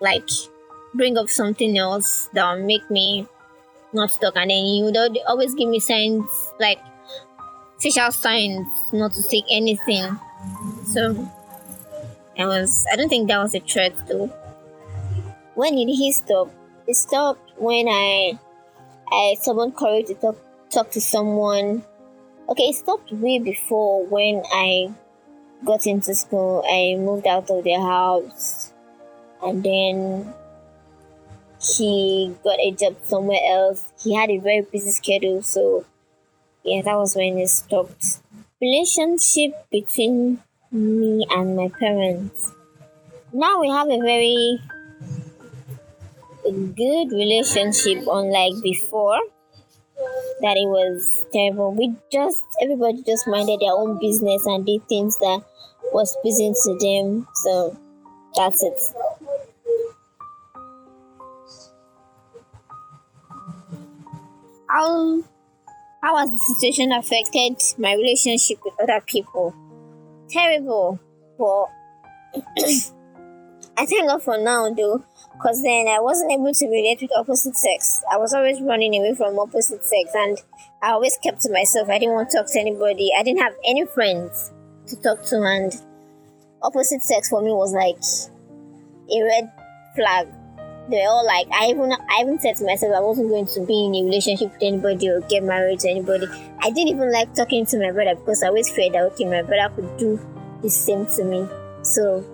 like 0.00 0.28
bring 0.94 1.16
up 1.18 1.28
something 1.28 1.76
else 1.78 2.28
that 2.32 2.44
will 2.50 2.64
make 2.64 2.88
me 2.90 3.26
not 3.92 4.10
talk 4.20 4.36
and 4.36 4.50
then 4.50 4.64
you 4.64 4.84
would 4.84 4.96
always 5.26 5.54
give 5.54 5.68
me 5.68 5.80
signs 5.80 6.52
like 6.60 6.78
facial 7.80 8.10
signs 8.10 8.66
not 8.92 9.12
to 9.12 9.22
take 9.22 9.44
anything. 9.50 10.18
So 10.84 11.30
I 12.38 12.46
was 12.46 12.86
I 12.92 12.96
don't 12.96 13.08
think 13.08 13.28
that 13.28 13.38
was 13.38 13.54
a 13.54 13.60
threat 13.60 13.94
though. 14.08 14.30
When 15.54 15.76
did 15.76 15.88
he 15.88 16.12
stop? 16.12 16.50
It 16.86 16.94
stopped 16.94 17.52
when 17.56 17.88
I 17.88 18.38
I 19.10 19.36
summoned 19.40 19.76
courage 19.76 20.06
to 20.06 20.14
talk 20.14 20.36
talk 20.70 20.90
to 20.92 21.00
someone. 21.00 21.84
Okay 22.48 22.64
it 22.64 22.76
stopped 22.76 23.12
way 23.12 23.38
before 23.38 24.04
when 24.06 24.42
I 24.52 24.92
got 25.64 25.86
into 25.86 26.14
school. 26.14 26.64
I 26.68 26.96
moved 26.98 27.26
out 27.26 27.50
of 27.50 27.64
the 27.64 27.74
house 27.74 28.72
and 29.46 29.62
then 29.62 30.34
he 31.60 32.34
got 32.42 32.58
a 32.58 32.72
job 32.72 32.96
somewhere 33.02 33.40
else. 33.46 33.86
He 34.02 34.14
had 34.14 34.30
a 34.30 34.38
very 34.38 34.62
busy 34.62 34.90
schedule, 34.90 35.42
so 35.42 35.84
yeah, 36.64 36.82
that 36.82 36.96
was 36.96 37.14
when 37.14 37.38
it 37.38 37.48
stopped. 37.48 38.20
Relationship 38.60 39.52
between 39.70 40.42
me 40.72 41.26
and 41.30 41.56
my 41.56 41.68
parents. 41.68 42.52
Now 43.32 43.60
we 43.60 43.70
have 43.70 43.88
a 43.88 44.00
very 44.00 44.60
good 46.44 47.12
relationship, 47.12 48.04
unlike 48.10 48.62
before. 48.62 49.18
That 50.42 50.56
it 50.56 50.68
was 50.68 51.24
terrible. 51.32 51.72
We 51.72 51.94
just 52.12 52.42
everybody 52.60 53.02
just 53.02 53.26
minded 53.26 53.60
their 53.60 53.72
own 53.72 53.98
business 53.98 54.44
and 54.44 54.66
did 54.66 54.86
things 54.88 55.16
that 55.18 55.42
was 55.92 56.14
pleasing 56.20 56.54
to 56.54 56.78
them. 56.78 57.28
So 57.34 57.76
that's 58.34 58.62
it. 58.62 58.82
How 64.76 65.22
how 66.02 66.16
has 66.18 66.30
the 66.30 66.54
situation 66.54 66.92
affected 66.92 67.56
my 67.78 67.94
relationship 67.94 68.58
with 68.64 68.74
other 68.82 69.00
people? 69.06 69.54
Terrible. 70.28 71.00
But 71.38 71.66
I 73.78 73.86
thank 73.86 74.08
God 74.08 74.22
for 74.22 74.38
now 74.38 74.70
though, 74.70 75.02
because 75.32 75.62
then 75.62 75.88
I 75.88 75.98
wasn't 76.00 76.32
able 76.32 76.52
to 76.52 76.66
relate 76.66 76.98
with 77.00 77.10
opposite 77.16 77.56
sex. 77.56 78.02
I 78.12 78.18
was 78.18 78.34
always 78.34 78.60
running 78.60 78.94
away 78.94 79.14
from 79.14 79.38
opposite 79.38 79.84
sex 79.84 80.10
and 80.14 80.38
I 80.82 80.90
always 80.90 81.16
kept 81.22 81.40
to 81.42 81.52
myself. 81.52 81.88
I 81.88 81.98
didn't 81.98 82.14
want 82.14 82.30
to 82.30 82.36
talk 82.36 82.52
to 82.52 82.60
anybody. 82.60 83.10
I 83.18 83.22
didn't 83.22 83.40
have 83.40 83.54
any 83.66 83.86
friends 83.86 84.52
to 84.88 84.96
talk 85.00 85.24
to 85.26 85.42
and 85.42 85.72
opposite 86.62 87.02
sex 87.02 87.30
for 87.30 87.40
me 87.40 87.50
was 87.50 87.72
like 87.72 87.96
a 89.10 89.22
red 89.22 89.50
flag 89.94 90.28
they 90.88 90.98
were 90.98 91.08
all 91.08 91.26
like, 91.26 91.48
I 91.52 91.66
even 91.66 91.92
I 91.92 92.20
even 92.20 92.38
said 92.38 92.56
to 92.56 92.64
myself 92.64 92.94
I 92.94 93.00
wasn't 93.00 93.28
going 93.28 93.46
to 93.46 93.60
be 93.66 93.86
in 93.86 93.94
a 93.94 94.04
relationship 94.04 94.52
with 94.52 94.62
anybody 94.62 95.08
or 95.08 95.20
get 95.22 95.42
married 95.42 95.80
to 95.80 95.90
anybody. 95.90 96.26
I 96.60 96.70
didn't 96.70 96.88
even 96.88 97.12
like 97.12 97.34
talking 97.34 97.66
to 97.66 97.78
my 97.78 97.90
brother 97.90 98.14
because 98.14 98.42
I 98.42 98.48
always 98.48 98.70
feared 98.70 98.94
that 98.94 99.02
okay, 99.12 99.24
my 99.24 99.42
brother 99.42 99.74
could 99.74 99.96
do 99.96 100.20
the 100.62 100.70
same 100.70 101.06
to 101.06 101.24
me. 101.24 101.48
So 101.82 102.24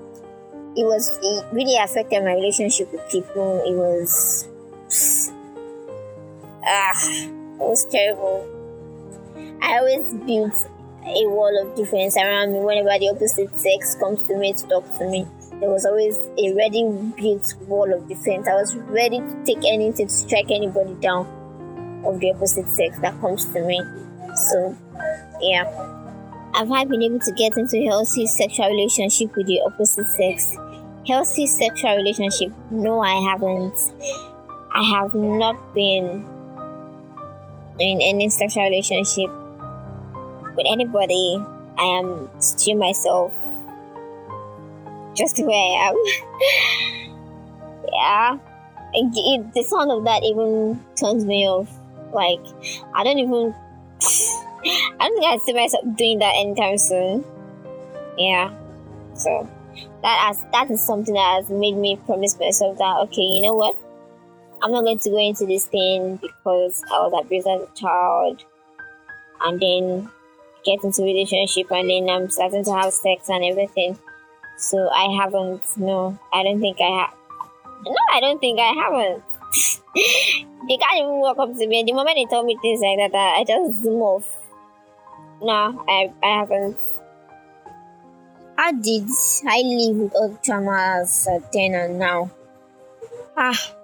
it 0.76 0.84
was 0.84 1.18
it 1.22 1.46
really 1.52 1.76
affected 1.76 2.22
my 2.24 2.34
relationship 2.34 2.92
with 2.92 3.08
people. 3.10 3.62
It 3.64 3.74
was 3.74 4.48
ah, 6.64 7.10
it 7.14 7.58
was 7.58 7.86
terrible. 7.86 8.46
I 9.62 9.78
always 9.78 10.14
built 10.26 10.66
a 11.04 11.26
wall 11.26 11.56
of 11.62 11.74
defense 11.74 12.16
around 12.16 12.52
me 12.52 12.60
whenever 12.60 12.98
the 12.98 13.08
opposite 13.08 13.56
sex 13.58 13.96
comes 13.96 14.22
to 14.26 14.36
me 14.36 14.52
to 14.52 14.68
talk 14.68 14.98
to 14.98 15.08
me 15.08 15.26
there 15.62 15.70
was 15.70 15.86
always 15.86 16.18
a 16.38 16.52
ready 16.54 16.82
built 17.16 17.54
wall 17.68 17.94
of 17.94 18.08
defense. 18.08 18.48
I 18.48 18.54
was 18.54 18.74
ready 18.74 19.20
to 19.20 19.44
take 19.44 19.58
anything 19.58 20.08
to 20.08 20.12
strike 20.12 20.50
anybody 20.50 20.94
down 20.94 21.24
of 22.04 22.18
the 22.18 22.32
opposite 22.32 22.68
sex 22.68 22.98
that 22.98 23.18
comes 23.20 23.46
to 23.52 23.64
me. 23.64 23.80
So, 24.34 24.76
yeah. 25.40 25.62
Have 26.54 26.72
I 26.72 26.84
been 26.84 27.00
able 27.02 27.20
to 27.20 27.32
get 27.32 27.56
into 27.56 27.76
a 27.76 27.84
healthy 27.86 28.26
sexual 28.26 28.70
relationship 28.70 29.36
with 29.36 29.46
the 29.46 29.60
opposite 29.60 30.08
sex? 30.08 30.56
Healthy 31.06 31.46
sexual 31.46 31.94
relationship? 31.94 32.52
No, 32.72 33.00
I 33.00 33.14
haven't. 33.30 33.78
I 34.74 34.82
have 34.82 35.14
not 35.14 35.74
been 35.74 36.26
in 37.78 38.00
any 38.02 38.28
sexual 38.30 38.64
relationship 38.64 39.30
with 40.56 40.66
anybody. 40.68 41.40
I 41.78 41.84
am 41.84 42.28
still 42.40 42.78
myself, 42.78 43.32
just 45.14 45.38
way 45.38 45.54
I 45.54 45.88
am. 45.88 45.96
yeah, 47.92 48.38
it, 48.94 49.12
it, 49.14 49.54
the 49.54 49.62
sound 49.62 49.90
of 49.90 50.04
that 50.04 50.22
even 50.24 50.80
turns 50.96 51.24
me 51.24 51.46
off. 51.48 51.68
Like, 52.12 52.40
I 52.94 53.04
don't 53.04 53.18
even. 53.18 53.54
I 54.64 55.08
don't 55.08 55.18
think 55.18 55.26
I 55.26 55.36
see 55.38 55.52
myself 55.54 55.84
doing 55.96 56.18
that 56.20 56.34
anytime 56.36 56.78
soon. 56.78 57.24
Yeah, 58.16 58.52
so 59.14 59.48
that 60.02 60.18
has 60.26 60.44
that 60.52 60.70
is 60.70 60.80
something 60.80 61.14
that 61.14 61.36
has 61.36 61.50
made 61.50 61.76
me 61.76 61.96
promise 62.06 62.38
myself 62.38 62.78
that 62.78 62.96
okay, 63.04 63.22
you 63.22 63.42
know 63.42 63.54
what, 63.54 63.76
I'm 64.62 64.70
not 64.70 64.84
going 64.84 64.98
to 64.98 65.10
go 65.10 65.18
into 65.18 65.46
this 65.46 65.66
thing 65.66 66.16
because 66.16 66.82
I 66.92 67.00
was 67.00 67.24
abused 67.24 67.48
as 67.48 67.62
a 67.62 67.74
child, 67.74 68.44
and 69.42 69.60
then 69.60 70.10
get 70.64 70.84
into 70.84 71.02
relationship 71.02 71.70
and 71.72 71.90
then 71.90 72.08
I'm 72.08 72.30
starting 72.30 72.64
to 72.64 72.72
have 72.72 72.92
sex 72.92 73.28
and 73.28 73.44
everything. 73.44 73.98
So 74.58 74.88
I 74.88 75.14
haven't. 75.20 75.62
No, 75.76 76.18
I 76.32 76.42
don't 76.42 76.60
think 76.60 76.78
I 76.80 77.00
have. 77.00 77.14
No, 77.84 77.96
I 78.12 78.20
don't 78.20 78.38
think 78.38 78.60
I 78.60 78.72
haven't. 78.72 79.24
they 80.68 80.76
can't 80.76 80.98
even 80.98 81.20
walk 81.20 81.38
up 81.38 81.54
to 81.56 81.66
me. 81.66 81.82
The 81.84 81.92
moment 81.92 82.16
they 82.16 82.26
tell 82.26 82.44
me 82.44 82.56
things 82.62 82.80
like 82.80 83.12
that, 83.12 83.36
I 83.38 83.44
just 83.44 83.82
zoom 83.82 84.00
off. 84.00 84.28
No, 85.40 85.84
I, 85.88 86.12
I 86.22 86.38
haven't. 86.38 86.76
How 88.56 88.70
did 88.70 89.08
I 89.48 89.62
live 89.62 89.96
with 89.96 90.14
all 90.14 90.38
traumas 90.44 91.26
then 91.52 91.74
and 91.74 91.98
now? 91.98 92.30
Ah, 93.36 93.74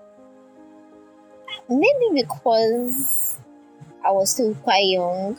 maybe 1.68 2.22
because 2.22 3.38
I 4.04 4.10
was 4.12 4.30
still 4.30 4.54
quite 4.54 4.84
young. 4.84 5.38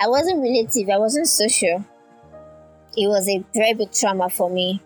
I 0.00 0.08
wasn't 0.08 0.40
relative, 0.40 0.88
I 0.90 0.98
wasn't 0.98 1.28
social. 1.28 1.84
It 2.96 3.08
was 3.08 3.28
a 3.28 3.44
very 3.54 3.74
big 3.74 3.92
trauma 3.92 4.30
for 4.30 4.48
me. 4.48 4.80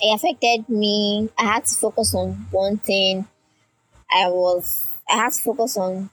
It 0.00 0.14
affected 0.14 0.68
me. 0.68 1.28
I 1.38 1.44
had 1.44 1.64
to 1.66 1.74
focus 1.74 2.14
on 2.14 2.46
one 2.50 2.78
thing. 2.78 3.26
I 4.10 4.28
was 4.28 4.92
I 5.08 5.16
had 5.16 5.32
to 5.32 5.42
focus 5.42 5.76
on 5.76 6.10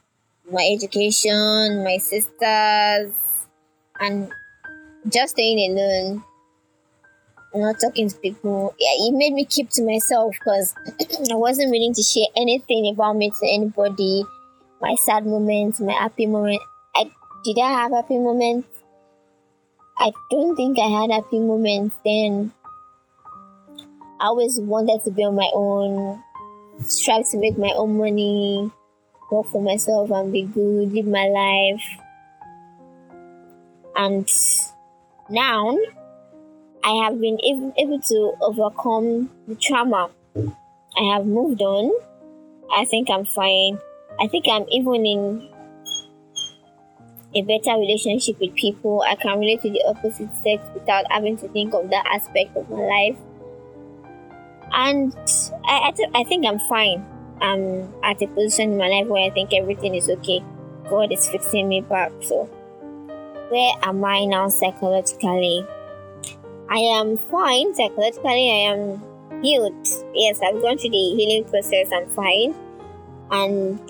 my 0.50 0.68
education, 0.72 1.82
my 1.84 1.96
sisters, 1.98 3.12
and 3.98 4.30
just 5.08 5.34
staying 5.34 5.72
alone, 5.72 6.24
not 7.54 7.80
talking 7.80 8.08
to 8.08 8.16
people. 8.16 8.74
Yeah, 8.78 9.06
it 9.08 9.12
made 9.14 9.32
me 9.32 9.44
keep 9.44 9.70
to 9.70 9.82
myself 9.84 10.34
because 10.38 10.74
I 11.32 11.34
wasn't 11.34 11.70
willing 11.70 11.94
to 11.94 12.02
share 12.02 12.26
anything 12.36 12.90
about 12.92 13.16
me 13.16 13.30
to 13.30 13.46
anybody. 13.48 14.24
My 14.80 14.94
sad 15.04 15.24
moments, 15.26 15.80
my 15.80 15.92
happy 15.92 16.26
moments. 16.26 16.64
I 16.94 17.10
did 17.44 17.58
I 17.58 17.70
have 17.70 17.92
happy 17.92 18.18
moments? 18.18 18.68
I 19.96 20.12
don't 20.30 20.56
think 20.56 20.78
I 20.78 20.88
had 20.88 21.10
happy 21.10 21.38
moments 21.38 21.96
then. 22.04 22.52
I 24.20 24.26
always 24.26 24.58
wanted 24.60 25.04
to 25.04 25.10
be 25.10 25.22
on 25.24 25.36
my 25.36 25.48
own, 25.52 26.22
strive 26.82 27.28
to 27.30 27.38
make 27.38 27.56
my 27.56 27.72
own 27.76 27.96
money, 27.96 28.70
work 29.30 29.46
for 29.46 29.62
myself 29.62 30.10
and 30.10 30.32
be 30.32 30.42
good, 30.42 30.92
live 30.92 31.06
my 31.06 31.26
life. 31.26 31.84
And 33.96 34.28
now 35.30 35.78
I 36.82 37.04
have 37.04 37.20
been 37.20 37.38
able, 37.44 38.00
to 38.00 38.34
overcome 38.40 39.30
the 39.46 39.54
trauma. 39.54 40.10
I 40.36 41.14
have 41.14 41.26
moved 41.26 41.62
on. 41.62 41.92
I 42.74 42.84
think 42.84 43.10
I'm 43.10 43.24
fine. 43.24 43.78
I 44.20 44.26
think 44.26 44.46
I'm 44.50 44.66
even 44.70 45.06
in 45.06 45.48
a 47.34 47.42
better 47.42 47.78
relationship 47.78 48.38
with 48.40 48.54
people. 48.54 49.02
I 49.02 49.16
can 49.16 49.38
relate 49.38 49.62
to 49.62 49.70
the 49.70 49.82
opposite 49.86 50.34
sex 50.36 50.62
without 50.74 51.04
having 51.10 51.36
to 51.38 51.48
think 51.48 51.74
of 51.74 51.90
that 51.90 52.06
aspect 52.06 52.56
of 52.56 52.68
my 52.70 52.78
life. 52.78 53.16
And 54.72 55.14
I, 55.64 55.88
I, 55.88 55.90
th- 55.90 56.10
I 56.14 56.24
think 56.24 56.46
I'm 56.46 56.58
fine. 56.60 57.04
I'm 57.40 57.92
at 58.02 58.22
a 58.22 58.26
position 58.28 58.72
in 58.72 58.78
my 58.78 58.88
life 58.88 59.06
where 59.06 59.24
I 59.24 59.30
think 59.30 59.52
everything 59.52 59.94
is 59.94 60.08
okay. 60.08 60.42
God 60.88 61.12
is 61.12 61.28
fixing 61.28 61.68
me 61.68 61.80
back. 61.80 62.12
So, 62.20 62.44
where 63.50 63.72
am 63.82 64.04
I 64.04 64.24
now 64.24 64.48
psychologically? 64.48 65.66
I 66.68 66.78
am 66.78 67.18
fine 67.18 67.74
psychologically. 67.74 68.50
I 68.50 68.72
am 68.72 69.42
healed. 69.42 69.86
Yes, 70.14 70.40
I've 70.42 70.60
gone 70.60 70.78
through 70.78 70.90
the 70.90 71.14
healing 71.16 71.44
process. 71.44 71.88
I'm 71.92 72.08
fine. 72.08 72.54
And 73.30 73.80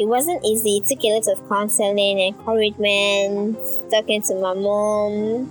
it 0.00 0.08
wasn't 0.08 0.42
easy. 0.46 0.78
It 0.78 0.86
took 0.86 1.04
a 1.04 1.12
lot 1.12 1.28
of 1.28 1.46
counseling, 1.46 2.20
encouragement, 2.20 3.58
talking 3.90 4.22
to 4.22 4.34
my 4.36 4.54
mom, 4.54 5.44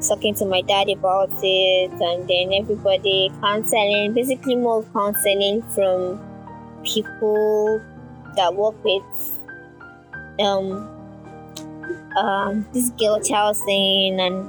talking 0.00 0.36
to 0.36 0.46
my 0.46 0.60
dad 0.60 0.88
about 0.88 1.32
it, 1.42 1.90
and 1.90 2.28
then 2.28 2.52
everybody 2.54 3.32
counseling, 3.40 4.14
basically 4.14 4.54
more 4.54 4.84
counseling 4.92 5.62
from 5.62 6.20
people 6.84 7.82
that 8.36 8.54
work 8.54 8.76
with 8.84 9.40
um 10.38 10.88
um 12.16 12.64
this 12.72 12.90
girl 12.90 13.18
thing 13.20 14.20
and 14.20 14.48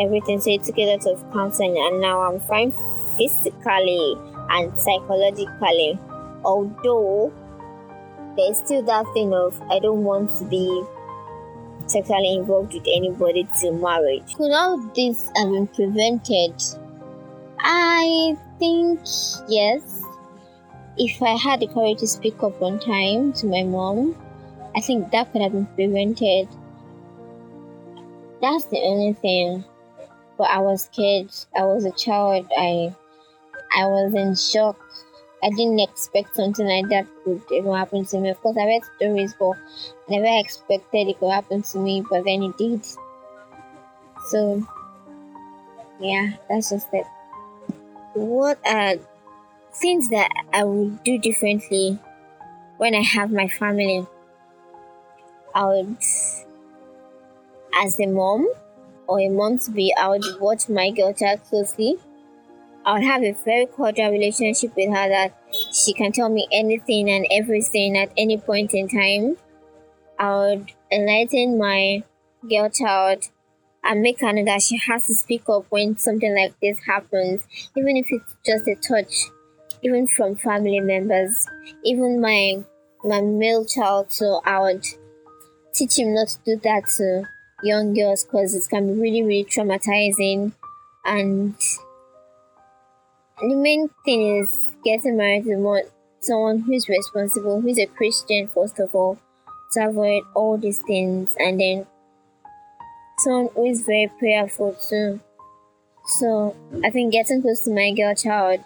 everything. 0.00 0.40
So 0.40 0.50
it 0.50 0.64
took 0.64 0.78
a 0.78 0.96
lot 0.96 1.06
of 1.06 1.32
counseling, 1.32 1.78
and 1.78 2.00
now 2.00 2.22
I'm 2.22 2.40
fine 2.40 2.72
physically 3.16 4.16
and 4.50 4.76
psychologically 4.80 5.96
although 6.44 7.32
there's 8.36 8.58
still 8.58 8.82
that 8.82 9.06
thing 9.14 9.34
of 9.34 9.60
I 9.70 9.78
don't 9.78 10.04
want 10.04 10.30
to 10.38 10.44
be 10.44 10.84
sexually 11.86 12.36
involved 12.36 12.74
with 12.74 12.86
anybody 12.86 13.48
till 13.60 13.72
marriage. 13.74 14.34
Could 14.34 14.52
all 14.52 14.78
this 14.94 15.30
have 15.36 15.50
been 15.50 15.66
prevented? 15.66 16.54
I 17.58 18.36
think 18.58 19.00
yes. 19.48 20.02
If 20.96 21.22
I 21.22 21.36
had 21.36 21.60
the 21.60 21.66
courage 21.66 21.98
to 21.98 22.06
speak 22.06 22.42
up 22.42 22.60
on 22.62 22.78
time 22.78 23.32
to 23.34 23.46
my 23.46 23.62
mom, 23.62 24.16
I 24.76 24.80
think 24.80 25.10
that 25.12 25.32
could 25.32 25.42
have 25.42 25.52
been 25.52 25.66
prevented. 25.66 26.48
That's 28.40 28.66
the 28.66 28.78
only 28.78 29.14
thing. 29.14 29.64
But 30.36 30.50
I 30.50 30.58
was 30.58 30.84
scared. 30.84 31.32
I 31.56 31.64
was 31.64 31.84
a 31.84 31.92
child. 31.92 32.46
I 32.56 32.94
I 33.76 33.86
was 33.86 34.14
in 34.14 34.34
shock 34.34 34.78
I 35.42 35.48
didn't 35.50 35.80
expect 35.80 36.36
something 36.36 36.66
like 36.66 36.88
that 36.90 37.06
could 37.24 37.42
ever 37.54 37.74
happen 37.74 38.04
to 38.06 38.18
me. 38.18 38.28
Of 38.30 38.40
course, 38.42 38.56
I 38.58 38.66
read 38.66 38.82
stories, 38.96 39.34
but 39.38 39.56
never 40.08 40.26
expected 40.28 41.08
it 41.08 41.18
could 41.18 41.32
happen 41.32 41.62
to 41.62 41.78
me, 41.78 42.04
but 42.08 42.24
then 42.24 42.42
it 42.42 42.58
did. 42.58 42.84
So, 44.28 44.62
yeah, 45.98 46.32
that's 46.48 46.70
just 46.70 46.88
it. 46.92 47.06
What 48.14 48.58
are 48.66 48.96
things 49.72 50.10
that 50.10 50.28
I 50.52 50.64
would 50.64 51.02
do 51.04 51.16
differently 51.18 51.98
when 52.76 52.94
I 52.94 53.02
have 53.02 53.32
my 53.32 53.48
family? 53.48 54.06
I 55.54 55.66
would, 55.66 55.96
as 57.82 57.98
a 57.98 58.06
mom 58.06 58.46
or 59.06 59.20
a 59.20 59.28
mom 59.30 59.58
to 59.58 59.70
be, 59.70 59.94
I 59.98 60.08
would 60.08 60.24
watch 60.38 60.68
my 60.68 60.90
girl 60.90 61.14
child 61.14 61.42
closely 61.44 61.98
I 62.84 62.94
would 62.94 63.02
have 63.02 63.22
a 63.22 63.32
very 63.44 63.66
cordial 63.66 64.10
relationship 64.10 64.74
with 64.76 64.88
her 64.88 65.08
that 65.08 65.36
she 65.72 65.92
can 65.92 66.12
tell 66.12 66.28
me 66.28 66.48
anything 66.50 67.10
and 67.10 67.26
everything 67.30 67.96
at 67.96 68.10
any 68.16 68.38
point 68.38 68.72
in 68.72 68.88
time. 68.88 69.36
I 70.18 70.36
would 70.36 70.72
enlighten 70.90 71.58
my 71.58 72.02
girl 72.48 72.70
child 72.70 73.28
and 73.84 74.02
make 74.02 74.20
her 74.20 74.32
know 74.32 74.44
that 74.44 74.62
she 74.62 74.78
has 74.78 75.06
to 75.06 75.14
speak 75.14 75.48
up 75.48 75.66
when 75.70 75.96
something 75.96 76.34
like 76.34 76.54
this 76.60 76.78
happens, 76.86 77.46
even 77.76 77.96
if 77.96 78.06
it's 78.10 78.36
just 78.44 78.68
a 78.68 78.74
touch, 78.76 79.30
even 79.82 80.06
from 80.06 80.36
family 80.36 80.80
members, 80.80 81.46
even 81.84 82.20
my 82.20 82.62
my 83.04 83.20
male 83.20 83.64
child. 83.64 84.12
So 84.12 84.40
I 84.44 84.60
would 84.60 84.84
teach 85.72 85.98
him 85.98 86.14
not 86.14 86.28
to 86.28 86.38
do 86.44 86.56
that 86.64 86.86
to 86.96 87.24
young 87.62 87.94
girls 87.94 88.24
because 88.24 88.54
it 88.54 88.68
can 88.68 88.86
be 88.86 89.00
really, 89.00 89.22
really 89.22 89.44
traumatizing 89.44 90.52
and 91.04 91.54
the 93.40 93.54
main 93.54 93.88
thing 94.04 94.38
is 94.38 94.66
getting 94.84 95.16
married 95.16 95.44
to 95.44 95.82
someone 96.20 96.60
who's 96.60 96.88
responsible, 96.88 97.60
who's 97.60 97.78
a 97.78 97.86
Christian, 97.86 98.48
first 98.48 98.78
of 98.78 98.94
all, 98.94 99.18
to 99.72 99.86
avoid 99.88 100.22
all 100.34 100.58
these 100.58 100.80
things, 100.80 101.34
and 101.38 101.60
then 101.60 101.86
someone 103.18 103.48
who 103.54 103.66
is 103.66 103.82
very 103.82 104.10
prayerful 104.18 104.76
too. 104.88 105.20
So 106.18 106.56
I 106.84 106.90
think 106.90 107.12
getting 107.12 107.40
close 107.42 107.64
to 107.64 107.70
my 107.70 107.92
girl 107.92 108.14
child 108.14 108.60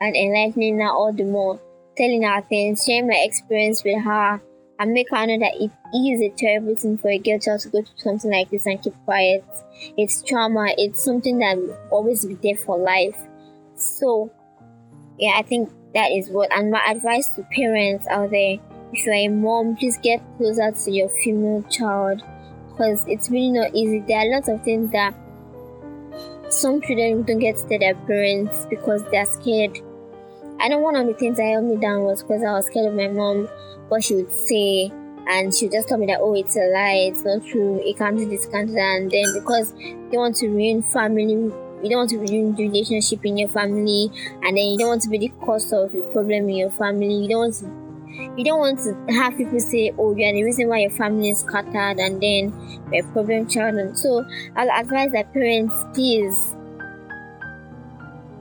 and 0.00 0.16
enlightening 0.16 0.80
her 0.80 0.90
all 0.90 1.12
the 1.12 1.24
more, 1.24 1.60
telling 1.96 2.22
her 2.22 2.40
things, 2.42 2.84
sharing 2.84 3.08
my 3.08 3.22
experience 3.24 3.84
with 3.84 4.02
her, 4.02 4.40
and 4.80 4.92
make 4.92 5.10
her 5.10 5.26
know 5.26 5.38
that 5.38 5.54
it 5.60 5.72
is 5.96 6.22
a 6.22 6.30
terrible 6.36 6.76
thing 6.76 6.96
for 6.98 7.10
a 7.10 7.18
girl 7.18 7.38
child 7.38 7.60
to 7.60 7.68
go 7.68 7.82
through 7.82 7.96
something 7.96 8.30
like 8.30 8.48
this 8.50 8.66
and 8.66 8.82
keep 8.82 8.94
quiet. 9.04 9.44
It's 9.96 10.22
trauma. 10.22 10.72
It's 10.78 11.04
something 11.04 11.38
that 11.40 11.56
will 11.56 11.76
always 11.90 12.24
be 12.24 12.34
there 12.34 12.56
for 12.56 12.78
life. 12.78 13.27
So, 13.78 14.30
yeah, 15.18 15.32
I 15.36 15.42
think 15.42 15.70
that 15.94 16.10
is 16.10 16.28
what, 16.28 16.52
and 16.52 16.70
my 16.70 16.84
advice 16.86 17.26
to 17.36 17.42
parents 17.54 18.06
out 18.08 18.30
there 18.30 18.58
if 18.92 19.04
you're 19.04 19.14
a 19.14 19.28
mom, 19.28 19.76
please 19.76 19.98
get 19.98 20.22
closer 20.36 20.70
to 20.70 20.90
your 20.90 21.08
female 21.10 21.62
child 21.64 22.22
because 22.70 23.04
it's 23.06 23.30
really 23.30 23.50
not 23.50 23.74
easy. 23.74 24.00
There 24.00 24.18
are 24.18 24.30
lots 24.30 24.48
of 24.48 24.62
things 24.64 24.90
that 24.92 25.14
some 26.48 26.80
children 26.80 27.22
don't 27.22 27.38
get 27.38 27.56
to 27.58 27.78
their 27.78 27.94
parents 27.94 28.66
because 28.70 29.04
they're 29.10 29.26
scared. 29.26 29.78
I 30.60 30.68
know 30.68 30.78
one 30.78 30.96
of 30.96 31.06
the 31.06 31.14
things 31.14 31.36
that 31.36 31.44
held 31.44 31.64
me 31.64 31.76
down 31.76 32.04
was 32.04 32.22
because 32.22 32.42
I 32.42 32.52
was 32.52 32.66
scared 32.66 32.86
of 32.86 32.94
my 32.94 33.08
mom, 33.08 33.46
what 33.88 34.02
she 34.02 34.14
would 34.14 34.32
say, 34.32 34.90
and 35.28 35.54
she 35.54 35.66
would 35.66 35.72
just 35.72 35.88
tell 35.88 35.98
me 35.98 36.06
that, 36.06 36.20
oh, 36.20 36.34
it's 36.34 36.56
a 36.56 36.72
lie, 36.72 37.10
it's 37.12 37.24
not 37.24 37.44
true, 37.44 37.80
it 37.84 37.98
can't 37.98 38.16
do 38.16 38.26
this, 38.26 38.46
can't 38.46 38.68
do 38.68 38.74
that. 38.74 38.96
And 38.96 39.10
then 39.10 39.26
because 39.34 39.74
they 39.74 40.16
want 40.16 40.36
to 40.36 40.48
ruin 40.48 40.82
family, 40.82 41.52
you 41.82 41.90
don't 41.90 41.98
want 41.98 42.10
to 42.10 42.18
ruin 42.18 42.54
the 42.54 42.68
relationship 42.68 43.24
in 43.24 43.38
your 43.38 43.48
family, 43.48 44.10
and 44.42 44.56
then 44.56 44.68
you 44.68 44.78
don't 44.78 44.88
want 44.88 45.02
to 45.02 45.08
be 45.08 45.18
the 45.18 45.28
cause 45.40 45.72
of 45.72 45.92
the 45.92 46.02
problem 46.12 46.48
in 46.48 46.56
your 46.56 46.70
family, 46.70 47.14
you 47.14 47.28
don't 47.28 47.38
want 47.38 47.54
to 47.54 47.88
you 48.36 48.44
don't 48.44 48.58
want 48.58 48.78
to 48.80 49.12
have 49.12 49.36
people 49.36 49.60
say, 49.60 49.92
oh, 49.98 50.14
you 50.16 50.26
are 50.26 50.32
the 50.32 50.42
reason 50.42 50.68
why 50.68 50.78
your 50.78 50.90
family 50.90 51.30
is 51.30 51.40
scattered 51.40 51.98
and 51.98 52.20
then 52.20 52.52
you're 52.92 53.04
a 53.04 53.12
problem 53.12 53.48
child. 53.48 53.76
And 53.76 53.96
so 53.96 54.24
I'll 54.56 54.70
advise 54.70 55.12
that 55.12 55.32
parents, 55.32 55.76
please 55.94 56.54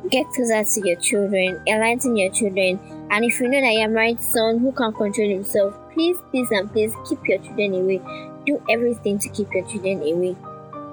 get 0.09 0.25
closer 0.29 0.63
to 0.63 0.87
your 0.87 0.99
children, 0.99 1.61
enlighten 1.67 2.15
your 2.17 2.31
children. 2.31 2.79
And 3.11 3.25
if 3.25 3.39
you 3.39 3.49
know 3.49 3.61
that 3.61 3.73
you're 3.73 3.89
married 3.89 4.21
someone 4.21 4.59
who 4.59 4.71
can't 4.71 4.95
control 4.95 5.29
himself, 5.29 5.75
please, 5.93 6.17
please, 6.31 6.49
and 6.51 6.71
please 6.71 6.93
keep 7.07 7.19
your 7.25 7.39
children 7.39 7.73
away. 7.73 8.01
Do 8.45 8.61
everything 8.69 9.19
to 9.19 9.29
keep 9.29 9.53
your 9.53 9.67
children 9.67 10.01
away. 10.01 10.35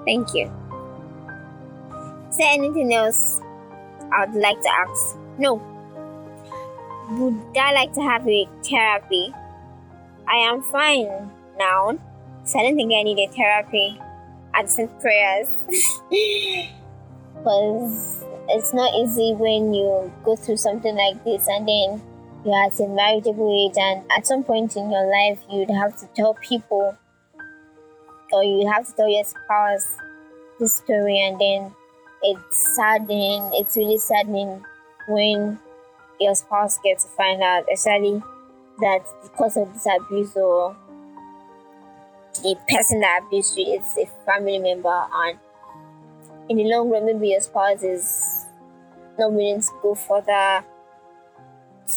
Thank 0.05 0.33
you. 0.33 0.51
Is 2.29 2.37
there 2.37 2.51
anything 2.51 2.93
else 2.93 3.41
I 4.11 4.25
would 4.25 4.35
like 4.35 4.61
to 4.61 4.69
ask? 4.69 5.17
No, 5.37 5.61
would 7.11 7.57
I 7.57 7.73
like 7.73 7.93
to 7.93 8.01
have 8.01 8.27
a 8.27 8.47
therapy? 8.63 9.33
I 10.27 10.37
am 10.37 10.61
fine 10.63 11.31
now, 11.57 11.97
so 12.43 12.59
I 12.59 12.63
don't 12.63 12.75
think 12.75 12.91
I 12.93 13.03
need 13.03 13.19
a 13.19 13.31
therapy. 13.31 13.99
I 14.53 14.63
need 14.63 14.89
prayers. 14.99 15.49
Because 17.35 18.23
it's 18.49 18.73
not 18.73 18.91
easy 18.95 19.33
when 19.33 19.71
you 19.73 20.11
go 20.23 20.35
through 20.35 20.57
something 20.57 20.95
like 20.95 21.23
this 21.23 21.47
and 21.47 21.67
then 21.67 22.01
you're 22.43 22.65
at 22.65 22.79
a 22.79 22.87
marriageable 22.87 23.53
age, 23.53 23.77
and 23.77 24.03
at 24.15 24.25
some 24.25 24.43
point 24.43 24.75
in 24.75 24.89
your 24.89 25.05
life, 25.05 25.39
you'd 25.51 25.69
have 25.69 25.95
to 25.97 26.07
tell 26.15 26.35
people 26.35 26.97
or 28.31 28.43
you 28.43 28.67
have 28.71 28.85
to 28.87 28.93
tell 28.93 29.09
your 29.09 29.23
spouse 29.23 29.97
this 30.59 30.73
story, 30.75 31.19
and 31.19 31.39
then 31.39 31.71
it's 32.25 32.75
saddening, 32.75 33.49
it's 33.53 33.77
really 33.77 33.97
saddening 33.97 34.63
when 35.07 35.59
your 36.19 36.35
spouse 36.35 36.79
gets 36.83 37.03
to 37.03 37.09
find 37.11 37.41
out, 37.41 37.65
especially 37.71 38.21
that 38.79 39.05
because 39.23 39.57
of 39.57 39.71
this 39.73 39.85
abuse 39.85 40.35
or 40.35 40.75
the 42.43 42.55
person 42.69 42.99
that 42.99 43.21
abused 43.25 43.57
you 43.57 43.79
is 43.79 43.97
a 43.97 44.05
family 44.25 44.59
member, 44.59 45.05
and 45.13 45.39
in 46.49 46.57
the 46.57 46.63
long 46.65 46.89
run, 46.89 47.05
maybe 47.05 47.29
your 47.29 47.39
spouse 47.39 47.83
is 47.83 48.45
not 49.17 49.31
willing 49.31 49.61
to 49.61 49.71
go 49.81 49.95
further 49.95 50.63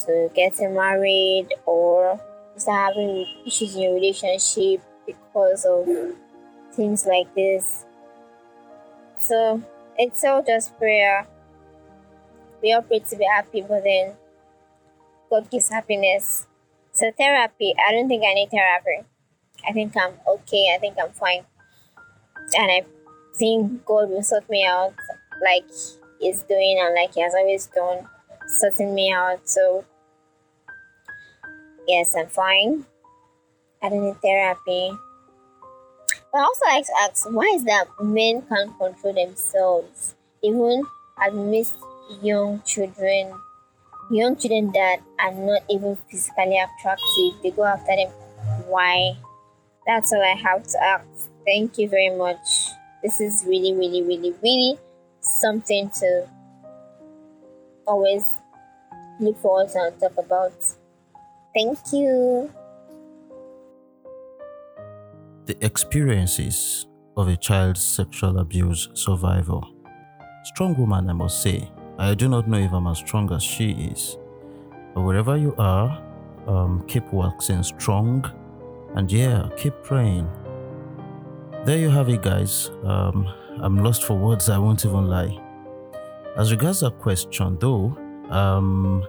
to 0.05 0.31
getting 0.35 0.75
married 0.75 1.49
or 1.67 2.21
start 2.57 2.95
having 2.95 3.27
issues 3.47 3.75
in 3.75 3.83
your 3.83 3.95
relationship 3.95 4.83
because 5.07 5.65
of 5.65 5.89
things 6.73 7.07
like 7.07 7.35
this. 7.35 7.85
So 9.21 9.63
it's 9.99 10.25
all 10.25 10.43
just 10.43 10.77
prayer 10.79 11.27
we 12.63 12.73
all 12.73 12.83
pray 12.83 12.99
to 13.01 13.17
be 13.17 13.25
happy, 13.25 13.63
but 13.63 13.85
then 13.85 14.15
God 15.31 15.51
gives 15.51 15.69
happiness. 15.69 16.47
So 16.93 17.11
therapy, 17.17 17.75
I 17.79 17.93
don't 17.93 18.09
think 18.09 18.25
I 18.25 18.35
need 18.35 18.51
therapy. 18.51 19.07
I 19.67 19.73
think 19.73 19.97
I'm 19.97 20.15
okay. 20.27 20.73
I 20.75 20.79
think 20.79 20.97
I'm 21.01 21.13
fine. 21.13 21.45
And 22.57 22.71
I 22.71 22.85
think 23.35 23.85
God 23.85 24.11
will 24.11 24.23
sort 24.23 24.49
me 24.51 24.65
out 24.65 24.95
like 25.45 25.65
He's 26.21 26.43
doing 26.43 26.79
and 26.81 26.95
like 26.95 27.15
He 27.15 27.21
has 27.23 27.35
always 27.35 27.67
done, 27.67 28.09
sorting 28.47 28.95
me 28.95 29.13
out. 29.13 29.49
So 29.49 29.85
yes, 31.87 32.15
I'm 32.17 32.29
fine. 32.29 32.87
I 33.83 33.89
don't 33.89 34.05
need 34.05 34.21
therapy. 34.21 34.91
But 36.33 36.39
I 36.39 36.43
also 36.43 36.65
like 36.67 36.87
to 36.87 36.93
ask, 37.03 37.31
why 37.31 37.53
is 37.55 37.65
that 37.65 37.87
men 38.03 38.43
can't 38.49 38.77
control 38.79 39.15
themselves? 39.15 40.15
Even 40.43 40.83
amidst 41.27 41.75
young 42.23 42.63
children, 42.63 43.33
young 44.11 44.37
children 44.37 44.71
that 44.73 45.01
are 45.21 45.33
not 45.33 45.63
even 45.71 45.97
physically 46.11 46.59
attractive, 46.59 47.43
they 47.43 47.51
go 47.51 47.65
after 47.65 47.97
them. 47.97 48.11
Why? 48.67 49.17
That's 49.87 50.13
all 50.13 50.23
I 50.23 50.37
have 50.37 50.67
to 50.69 50.83
ask. 50.83 51.31
Thank 51.47 51.79
you 51.79 51.89
very 51.89 52.11
much. 52.11 52.71
This 53.03 53.21
is 53.21 53.45
really, 53.47 53.73
really, 53.73 54.03
really, 54.03 54.35
really 54.43 54.79
something 55.21 55.91
to 55.91 56.29
always 57.87 58.37
look 59.19 59.39
forward 59.39 59.71
to 59.71 59.79
and 59.79 60.01
talk 60.01 60.17
about. 60.19 60.53
Thank 61.55 61.79
you. 61.93 62.53
The 65.49 65.57
experiences 65.65 66.87
of 67.17 67.29
a 67.29 67.35
child's 67.35 67.83
sexual 67.83 68.39
abuse 68.39 68.91
survivor. 68.93 69.61
Strong 70.45 70.77
woman, 70.77 71.09
I 71.09 71.15
must 71.15 71.41
say. 71.41 71.73
I 71.99 72.13
do 72.13 72.29
not 72.29 72.47
know 72.47 72.59
if 72.59 72.71
I'm 72.71 72.87
as 72.87 72.99
strong 72.99 73.33
as 73.33 73.43
she 73.43 73.71
is. 73.71 74.19
But 74.95 75.01
wherever 75.05 75.39
you 75.39 75.55
are, 75.57 76.03
um, 76.47 76.85
keep 76.87 77.11
waxing 77.15 77.63
strong 77.63 78.31
and 78.95 79.11
yeah, 79.11 79.49
keep 79.57 79.73
praying. 79.83 80.29
There 81.65 81.79
you 81.79 81.89
have 81.89 82.11
it, 82.11 82.21
guys. 82.21 82.71
Um, 82.85 83.27
I'm 83.63 83.79
lost 83.79 84.05
for 84.05 84.19
words, 84.19 84.51
I 84.51 84.59
won't 84.59 84.85
even 84.85 85.07
lie. 85.07 85.35
As 86.37 86.51
regards 86.51 86.81
that 86.81 86.99
question, 86.99 87.57
though, 87.59 87.97
um, 88.29 89.03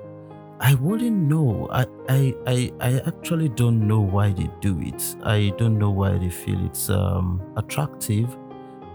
I 0.59 0.75
wouldn't 0.75 1.15
know. 1.15 1.67
I, 1.71 1.85
I, 2.09 2.35
I, 2.45 2.71
I 2.81 3.01
actually 3.07 3.49
don't 3.49 3.87
know 3.87 4.01
why 4.01 4.31
they 4.31 4.49
do 4.59 4.79
it. 4.81 5.15
I 5.23 5.53
don't 5.57 5.79
know 5.79 5.89
why 5.89 6.17
they 6.17 6.29
feel 6.29 6.63
it's 6.65 6.89
um, 6.89 7.41
attractive 7.55 8.35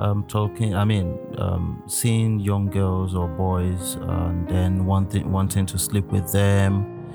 um, 0.00 0.24
talking, 0.24 0.74
I 0.74 0.84
mean, 0.84 1.18
um, 1.38 1.82
seeing 1.86 2.40
young 2.40 2.68
girls 2.68 3.14
or 3.14 3.28
boys 3.28 3.94
and 3.94 4.48
then 4.48 4.84
wanting 4.86 5.30
wanting 5.30 5.66
to 5.66 5.78
sleep 5.78 6.06
with 6.06 6.32
them. 6.32 7.08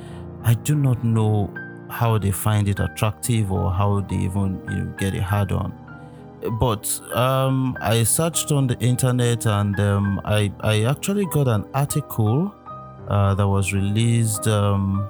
I 0.43 0.53
do 0.53 0.75
not 0.75 1.03
know 1.03 1.53
how 1.89 2.17
they 2.17 2.31
find 2.31 2.67
it 2.67 2.79
attractive 2.79 3.51
or 3.51 3.71
how 3.71 4.01
they 4.01 4.15
even 4.15 4.61
you 4.69 4.77
know, 4.77 4.93
get 4.97 5.13
it 5.13 5.21
hard 5.21 5.51
on. 5.51 5.73
But 6.59 6.87
um, 7.13 7.77
I 7.81 8.03
searched 8.03 8.51
on 8.53 8.67
the 8.67 8.77
internet 8.79 9.45
and 9.45 9.77
um, 9.79 10.21
I 10.23 10.51
I 10.61 10.83
actually 10.83 11.25
got 11.25 11.47
an 11.47 11.65
article 11.73 12.53
uh, 13.09 13.33
that 13.35 13.47
was 13.47 13.73
released 13.73 14.47
um, 14.47 15.09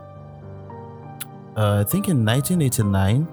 uh, 1.60 1.82
I 1.82 1.84
think 1.84 2.08
in 2.08 2.24
1989, 2.24 3.28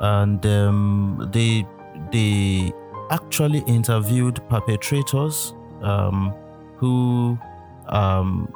and 0.00 0.46
um, 0.46 1.30
they 1.32 1.66
they 2.12 2.70
actually 3.10 3.60
interviewed 3.60 4.46
perpetrators 4.50 5.54
um, 5.80 6.34
who, 6.76 7.38
um, 7.88 8.52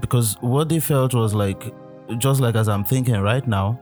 because 0.00 0.36
what 0.40 0.68
they 0.68 0.80
felt 0.80 1.14
was 1.14 1.32
like, 1.32 1.72
just 2.18 2.40
like 2.40 2.56
as 2.56 2.68
I'm 2.68 2.82
thinking 2.82 3.20
right 3.20 3.46
now, 3.46 3.78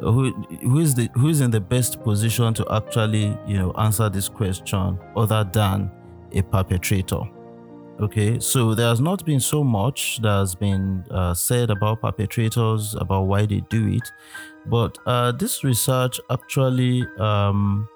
who 0.00 0.32
who 0.62 0.78
is 0.78 0.94
the 0.94 1.10
who 1.12 1.28
is 1.28 1.42
in 1.42 1.50
the 1.50 1.60
best 1.60 2.02
position 2.02 2.54
to 2.54 2.66
actually 2.72 3.36
you 3.46 3.58
know 3.58 3.72
answer 3.72 4.08
this 4.08 4.30
question 4.30 4.98
other 5.14 5.44
than 5.52 5.90
a 6.32 6.40
perpetrator 6.40 7.20
okay 8.00 8.38
so 8.40 8.74
there 8.74 8.88
has 8.88 9.00
not 9.00 9.24
been 9.24 9.40
so 9.40 9.62
much 9.62 10.18
that 10.22 10.28
has 10.28 10.54
been 10.54 11.04
uh, 11.10 11.32
said 11.32 11.70
about 11.70 12.00
perpetrators 12.00 12.94
about 12.96 13.22
why 13.22 13.46
they 13.46 13.60
do 13.70 13.88
it 13.88 14.10
but 14.66 14.98
uh, 15.06 15.30
this 15.32 15.62
research 15.62 16.20
actually 16.30 17.06
um, 17.18 17.88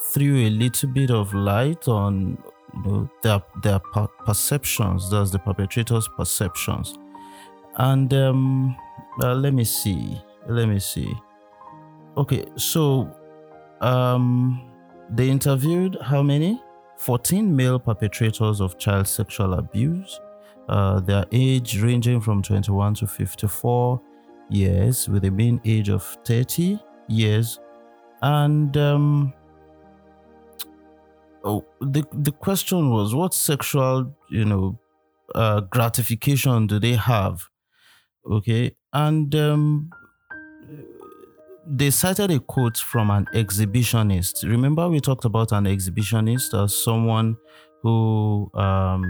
threw 0.00 0.36
a 0.46 0.50
little 0.50 0.88
bit 0.90 1.10
of 1.10 1.32
light 1.34 1.88
on 1.88 2.36
you 2.74 2.82
know 2.82 3.10
their 3.22 3.42
their 3.62 3.78
per- 3.78 4.08
perceptions 4.24 5.10
that's 5.10 5.30
the 5.30 5.38
perpetrators 5.38 6.08
perceptions. 6.16 6.98
And 7.76 8.12
um 8.14 8.76
uh, 9.22 9.34
let 9.34 9.54
me 9.54 9.64
see 9.64 10.20
let 10.48 10.68
me 10.68 10.78
see. 10.78 11.12
Okay 12.16 12.44
so 12.56 13.10
um 13.80 14.70
they 15.10 15.28
interviewed 15.28 15.96
how 16.02 16.22
many 16.22 16.60
14 16.98 17.54
male 17.54 17.78
perpetrators 17.78 18.60
of 18.60 18.78
child 18.78 19.06
sexual 19.06 19.54
abuse. 19.54 20.20
Uh, 20.68 21.00
their 21.00 21.24
age 21.30 21.80
ranging 21.80 22.20
from 22.20 22.42
21 22.42 22.94
to 22.94 23.06
54 23.06 24.00
years 24.50 25.08
with 25.08 25.24
a 25.24 25.30
mean 25.30 25.60
age 25.64 25.88
of 25.88 26.02
30 26.24 26.80
years. 27.08 27.60
And 28.22 28.76
um, 28.76 29.32
oh, 31.44 31.64
the 31.80 32.04
the 32.12 32.32
question 32.32 32.90
was 32.90 33.14
what 33.14 33.34
sexual 33.34 34.12
you 34.30 34.44
know 34.44 34.78
uh, 35.34 35.60
gratification 35.60 36.66
do 36.66 36.80
they 36.80 36.94
have? 36.94 37.48
Okay 38.28 38.74
and 38.96 39.34
um, 39.34 39.90
they 41.68 41.90
cited 41.90 42.30
a 42.30 42.38
quote 42.38 42.76
from 42.76 43.10
an 43.10 43.26
exhibitionist. 43.34 44.48
Remember, 44.48 44.88
we 44.88 45.00
talked 45.00 45.24
about 45.24 45.52
an 45.52 45.64
exhibitionist 45.64 46.54
as 46.62 46.76
someone 46.76 47.36
who 47.82 48.50
um, 48.54 49.02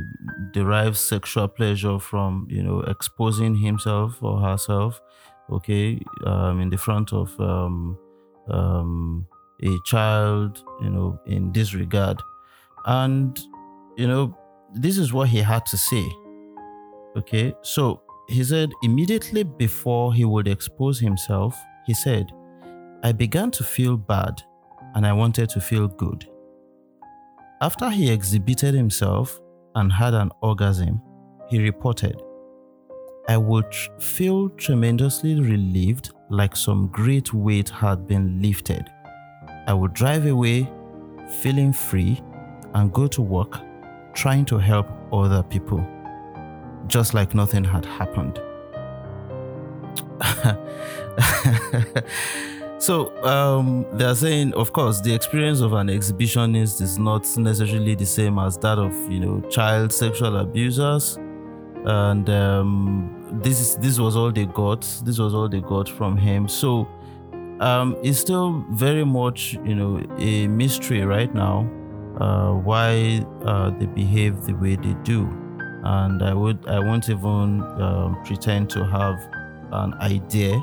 derives 0.52 1.00
sexual 1.00 1.48
pleasure 1.48 1.98
from, 1.98 2.46
you 2.50 2.62
know, 2.62 2.80
exposing 2.80 3.54
himself 3.54 4.22
or 4.22 4.40
herself, 4.40 5.00
okay, 5.50 6.00
um, 6.24 6.61
in 6.61 6.70
the 6.70 6.76
front 6.76 7.12
of 7.12 7.38
um, 7.40 7.98
um, 8.50 9.26
a 9.62 9.76
child, 9.84 10.62
you 10.82 10.90
know, 10.90 11.18
in 11.26 11.52
this 11.52 11.74
regard. 11.74 12.20
And, 12.86 13.38
you 13.96 14.07
know, 14.07 14.36
this 14.74 14.98
is 14.98 15.12
what 15.12 15.28
he 15.28 15.38
had 15.38 15.64
to 15.66 15.76
say. 15.76 16.04
Okay, 17.16 17.54
so 17.62 18.02
he 18.28 18.44
said 18.44 18.70
immediately 18.82 19.42
before 19.42 20.12
he 20.12 20.24
would 20.24 20.48
expose 20.48 21.00
himself, 21.00 21.57
he 21.86 21.94
said, 21.94 22.30
I 23.07 23.12
began 23.12 23.52
to 23.52 23.62
feel 23.62 23.96
bad 23.96 24.42
and 24.96 25.07
I 25.07 25.12
wanted 25.12 25.48
to 25.50 25.61
feel 25.61 25.86
good. 25.86 26.28
After 27.62 27.88
he 27.88 28.11
exhibited 28.11 28.74
himself 28.74 29.38
and 29.76 29.92
had 29.92 30.12
an 30.12 30.32
orgasm, 30.42 31.00
he 31.48 31.61
reported, 31.61 32.20
I 33.28 33.36
would 33.36 33.72
feel 34.00 34.48
tremendously 34.48 35.40
relieved 35.40 36.11
like 36.30 36.57
some 36.57 36.88
great 36.88 37.32
weight 37.32 37.68
had 37.68 38.09
been 38.09 38.42
lifted. 38.42 38.90
I 39.68 39.72
would 39.72 39.94
drive 39.94 40.26
away 40.26 40.68
feeling 41.42 41.72
free 41.72 42.20
and 42.74 42.92
go 42.92 43.07
to 43.07 43.22
work 43.22 43.61
trying 44.14 44.46
to 44.46 44.59
help 44.59 44.88
other 45.12 45.44
people, 45.44 45.86
just 46.88 47.14
like 47.14 47.36
nothing 47.36 47.62
had 47.62 47.84
happened. 47.84 48.40
so 52.78 53.16
um, 53.24 53.86
they're 53.92 54.14
saying, 54.14 54.52
of 54.54 54.72
course, 54.72 55.00
the 55.00 55.14
experience 55.14 55.60
of 55.60 55.72
an 55.72 55.88
exhibitionist 55.88 56.80
is 56.82 56.98
not 56.98 57.26
necessarily 57.36 57.94
the 57.94 58.04
same 58.06 58.38
as 58.38 58.58
that 58.58 58.78
of 58.78 58.92
you 59.10 59.20
know 59.20 59.40
child 59.48 59.92
sexual 59.92 60.36
abusers, 60.36 61.16
and 61.84 62.28
um, 62.28 63.40
this 63.42 63.60
is 63.60 63.76
this 63.78 63.98
was 63.98 64.16
all 64.16 64.30
they 64.30 64.46
got. 64.46 64.82
This 65.04 65.18
was 65.18 65.34
all 65.34 65.48
they 65.48 65.60
got 65.60 65.88
from 65.88 66.16
him. 66.16 66.48
So 66.48 66.86
um, 67.60 67.96
it's 68.02 68.18
still 68.18 68.64
very 68.72 69.04
much 69.04 69.54
you 69.64 69.74
know 69.74 70.02
a 70.18 70.46
mystery 70.48 71.02
right 71.02 71.34
now 71.34 71.68
uh, 72.20 72.52
why 72.52 73.24
uh, 73.44 73.70
they 73.70 73.86
behave 73.86 74.44
the 74.44 74.52
way 74.52 74.76
they 74.76 74.94
do, 75.02 75.26
and 75.84 76.22
I 76.22 76.34
would 76.34 76.66
I 76.68 76.78
won't 76.78 77.08
even 77.08 77.62
um, 77.80 78.22
pretend 78.24 78.68
to 78.70 78.84
have 78.84 79.18
an 79.72 79.94
idea 79.94 80.62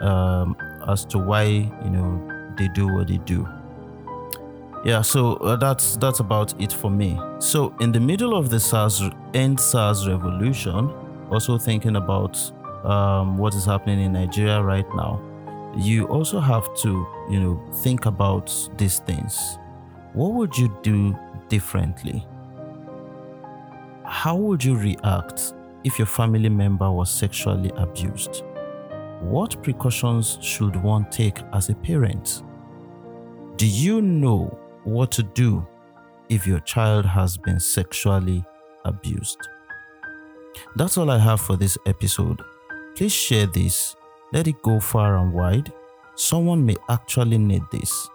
um, 0.00 0.56
as 0.88 1.04
to 1.06 1.18
why 1.18 1.44
you 1.44 1.90
know 1.90 2.54
they 2.56 2.68
do 2.68 2.88
what 2.88 3.08
they 3.08 3.18
do. 3.18 3.46
Yeah, 4.84 5.02
so 5.02 5.34
uh, 5.38 5.56
that's 5.56 5.96
that's 5.96 6.20
about 6.20 6.54
it 6.60 6.72
for 6.72 6.90
me. 6.90 7.18
So 7.40 7.74
in 7.80 7.92
the 7.92 8.00
middle 8.00 8.36
of 8.36 8.50
the 8.50 8.60
SARS 8.60 9.02
end 9.34 9.58
SARS 9.58 10.06
revolution, 10.06 10.92
also 11.30 11.58
thinking 11.58 11.96
about 11.96 12.38
um, 12.84 13.36
what 13.36 13.54
is 13.54 13.64
happening 13.64 14.00
in 14.00 14.12
Nigeria 14.12 14.62
right 14.62 14.86
now, 14.94 15.20
you 15.76 16.06
also 16.06 16.38
have 16.38 16.72
to 16.82 17.06
you 17.28 17.40
know 17.40 17.60
think 17.82 18.06
about 18.06 18.52
these 18.78 19.00
things. 19.00 19.58
What 20.12 20.34
would 20.34 20.56
you 20.56 20.74
do 20.82 21.18
differently? 21.48 22.24
How 24.04 24.36
would 24.36 24.62
you 24.62 24.76
react 24.76 25.52
if 25.82 25.98
your 25.98 26.06
family 26.06 26.48
member 26.48 26.90
was 26.90 27.10
sexually 27.10 27.72
abused? 27.76 28.44
What 29.20 29.62
precautions 29.62 30.38
should 30.40 30.76
one 30.76 31.08
take 31.10 31.38
as 31.52 31.68
a 31.68 31.74
parent? 31.74 32.42
Do 33.56 33.66
you 33.66 34.02
know 34.02 34.58
what 34.84 35.10
to 35.12 35.22
do 35.22 35.66
if 36.28 36.46
your 36.46 36.60
child 36.60 37.06
has 37.06 37.36
been 37.36 37.58
sexually 37.58 38.44
abused? 38.84 39.38
That's 40.76 40.98
all 40.98 41.10
I 41.10 41.18
have 41.18 41.40
for 41.40 41.56
this 41.56 41.78
episode. 41.86 42.42
Please 42.94 43.12
share 43.12 43.46
this, 43.46 43.96
let 44.32 44.48
it 44.48 44.60
go 44.62 44.80
far 44.80 45.16
and 45.16 45.32
wide. 45.32 45.72
Someone 46.14 46.64
may 46.64 46.76
actually 46.88 47.38
need 47.38 47.62
this. 47.72 48.08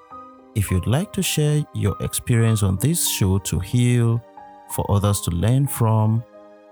If 0.53 0.69
you'd 0.69 0.87
like 0.87 1.11
to 1.13 1.23
share 1.23 1.65
your 1.73 1.95
experience 2.01 2.61
on 2.61 2.77
this 2.77 3.09
show 3.09 3.39
to 3.39 3.59
heal, 3.59 4.21
for 4.71 4.89
others 4.89 5.21
to 5.21 5.31
learn 5.31 5.67
from, 5.67 6.23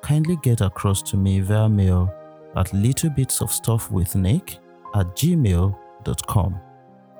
kindly 0.02 0.38
get 0.42 0.62
across 0.62 1.02
to 1.04 1.18
me 1.18 1.40
via 1.40 1.68
mail 1.68 2.14
at 2.56 2.68
littlebitsofstuffwithnick 2.68 4.60
at 4.96 5.06
gmail.com 5.16 6.60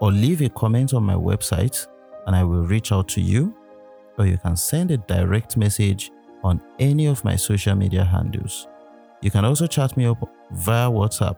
or 0.02 0.12
leave 0.12 0.42
a 0.42 0.50
comment 0.50 0.94
on 0.94 1.04
my 1.04 1.14
website 1.14 1.88
and 2.28 2.36
I 2.36 2.44
will 2.44 2.66
reach 2.66 2.92
out 2.92 3.08
to 3.10 3.22
you 3.22 3.56
or 4.18 4.26
you 4.26 4.38
can 4.38 4.56
send 4.56 4.90
a 4.92 4.98
direct 4.98 5.56
message 5.58 6.12
on 6.44 6.62
any 6.80 7.08
of 7.08 7.24
my 7.24 7.36
social 7.36 7.76
media 7.76 8.04
handles. 8.04 8.68
You 9.22 9.32
can 9.32 9.46
also 9.46 9.68
chat 9.68 9.96
me 9.98 10.06
up 10.06 10.18
via 10.52 10.90
WhatsApp. 10.90 11.38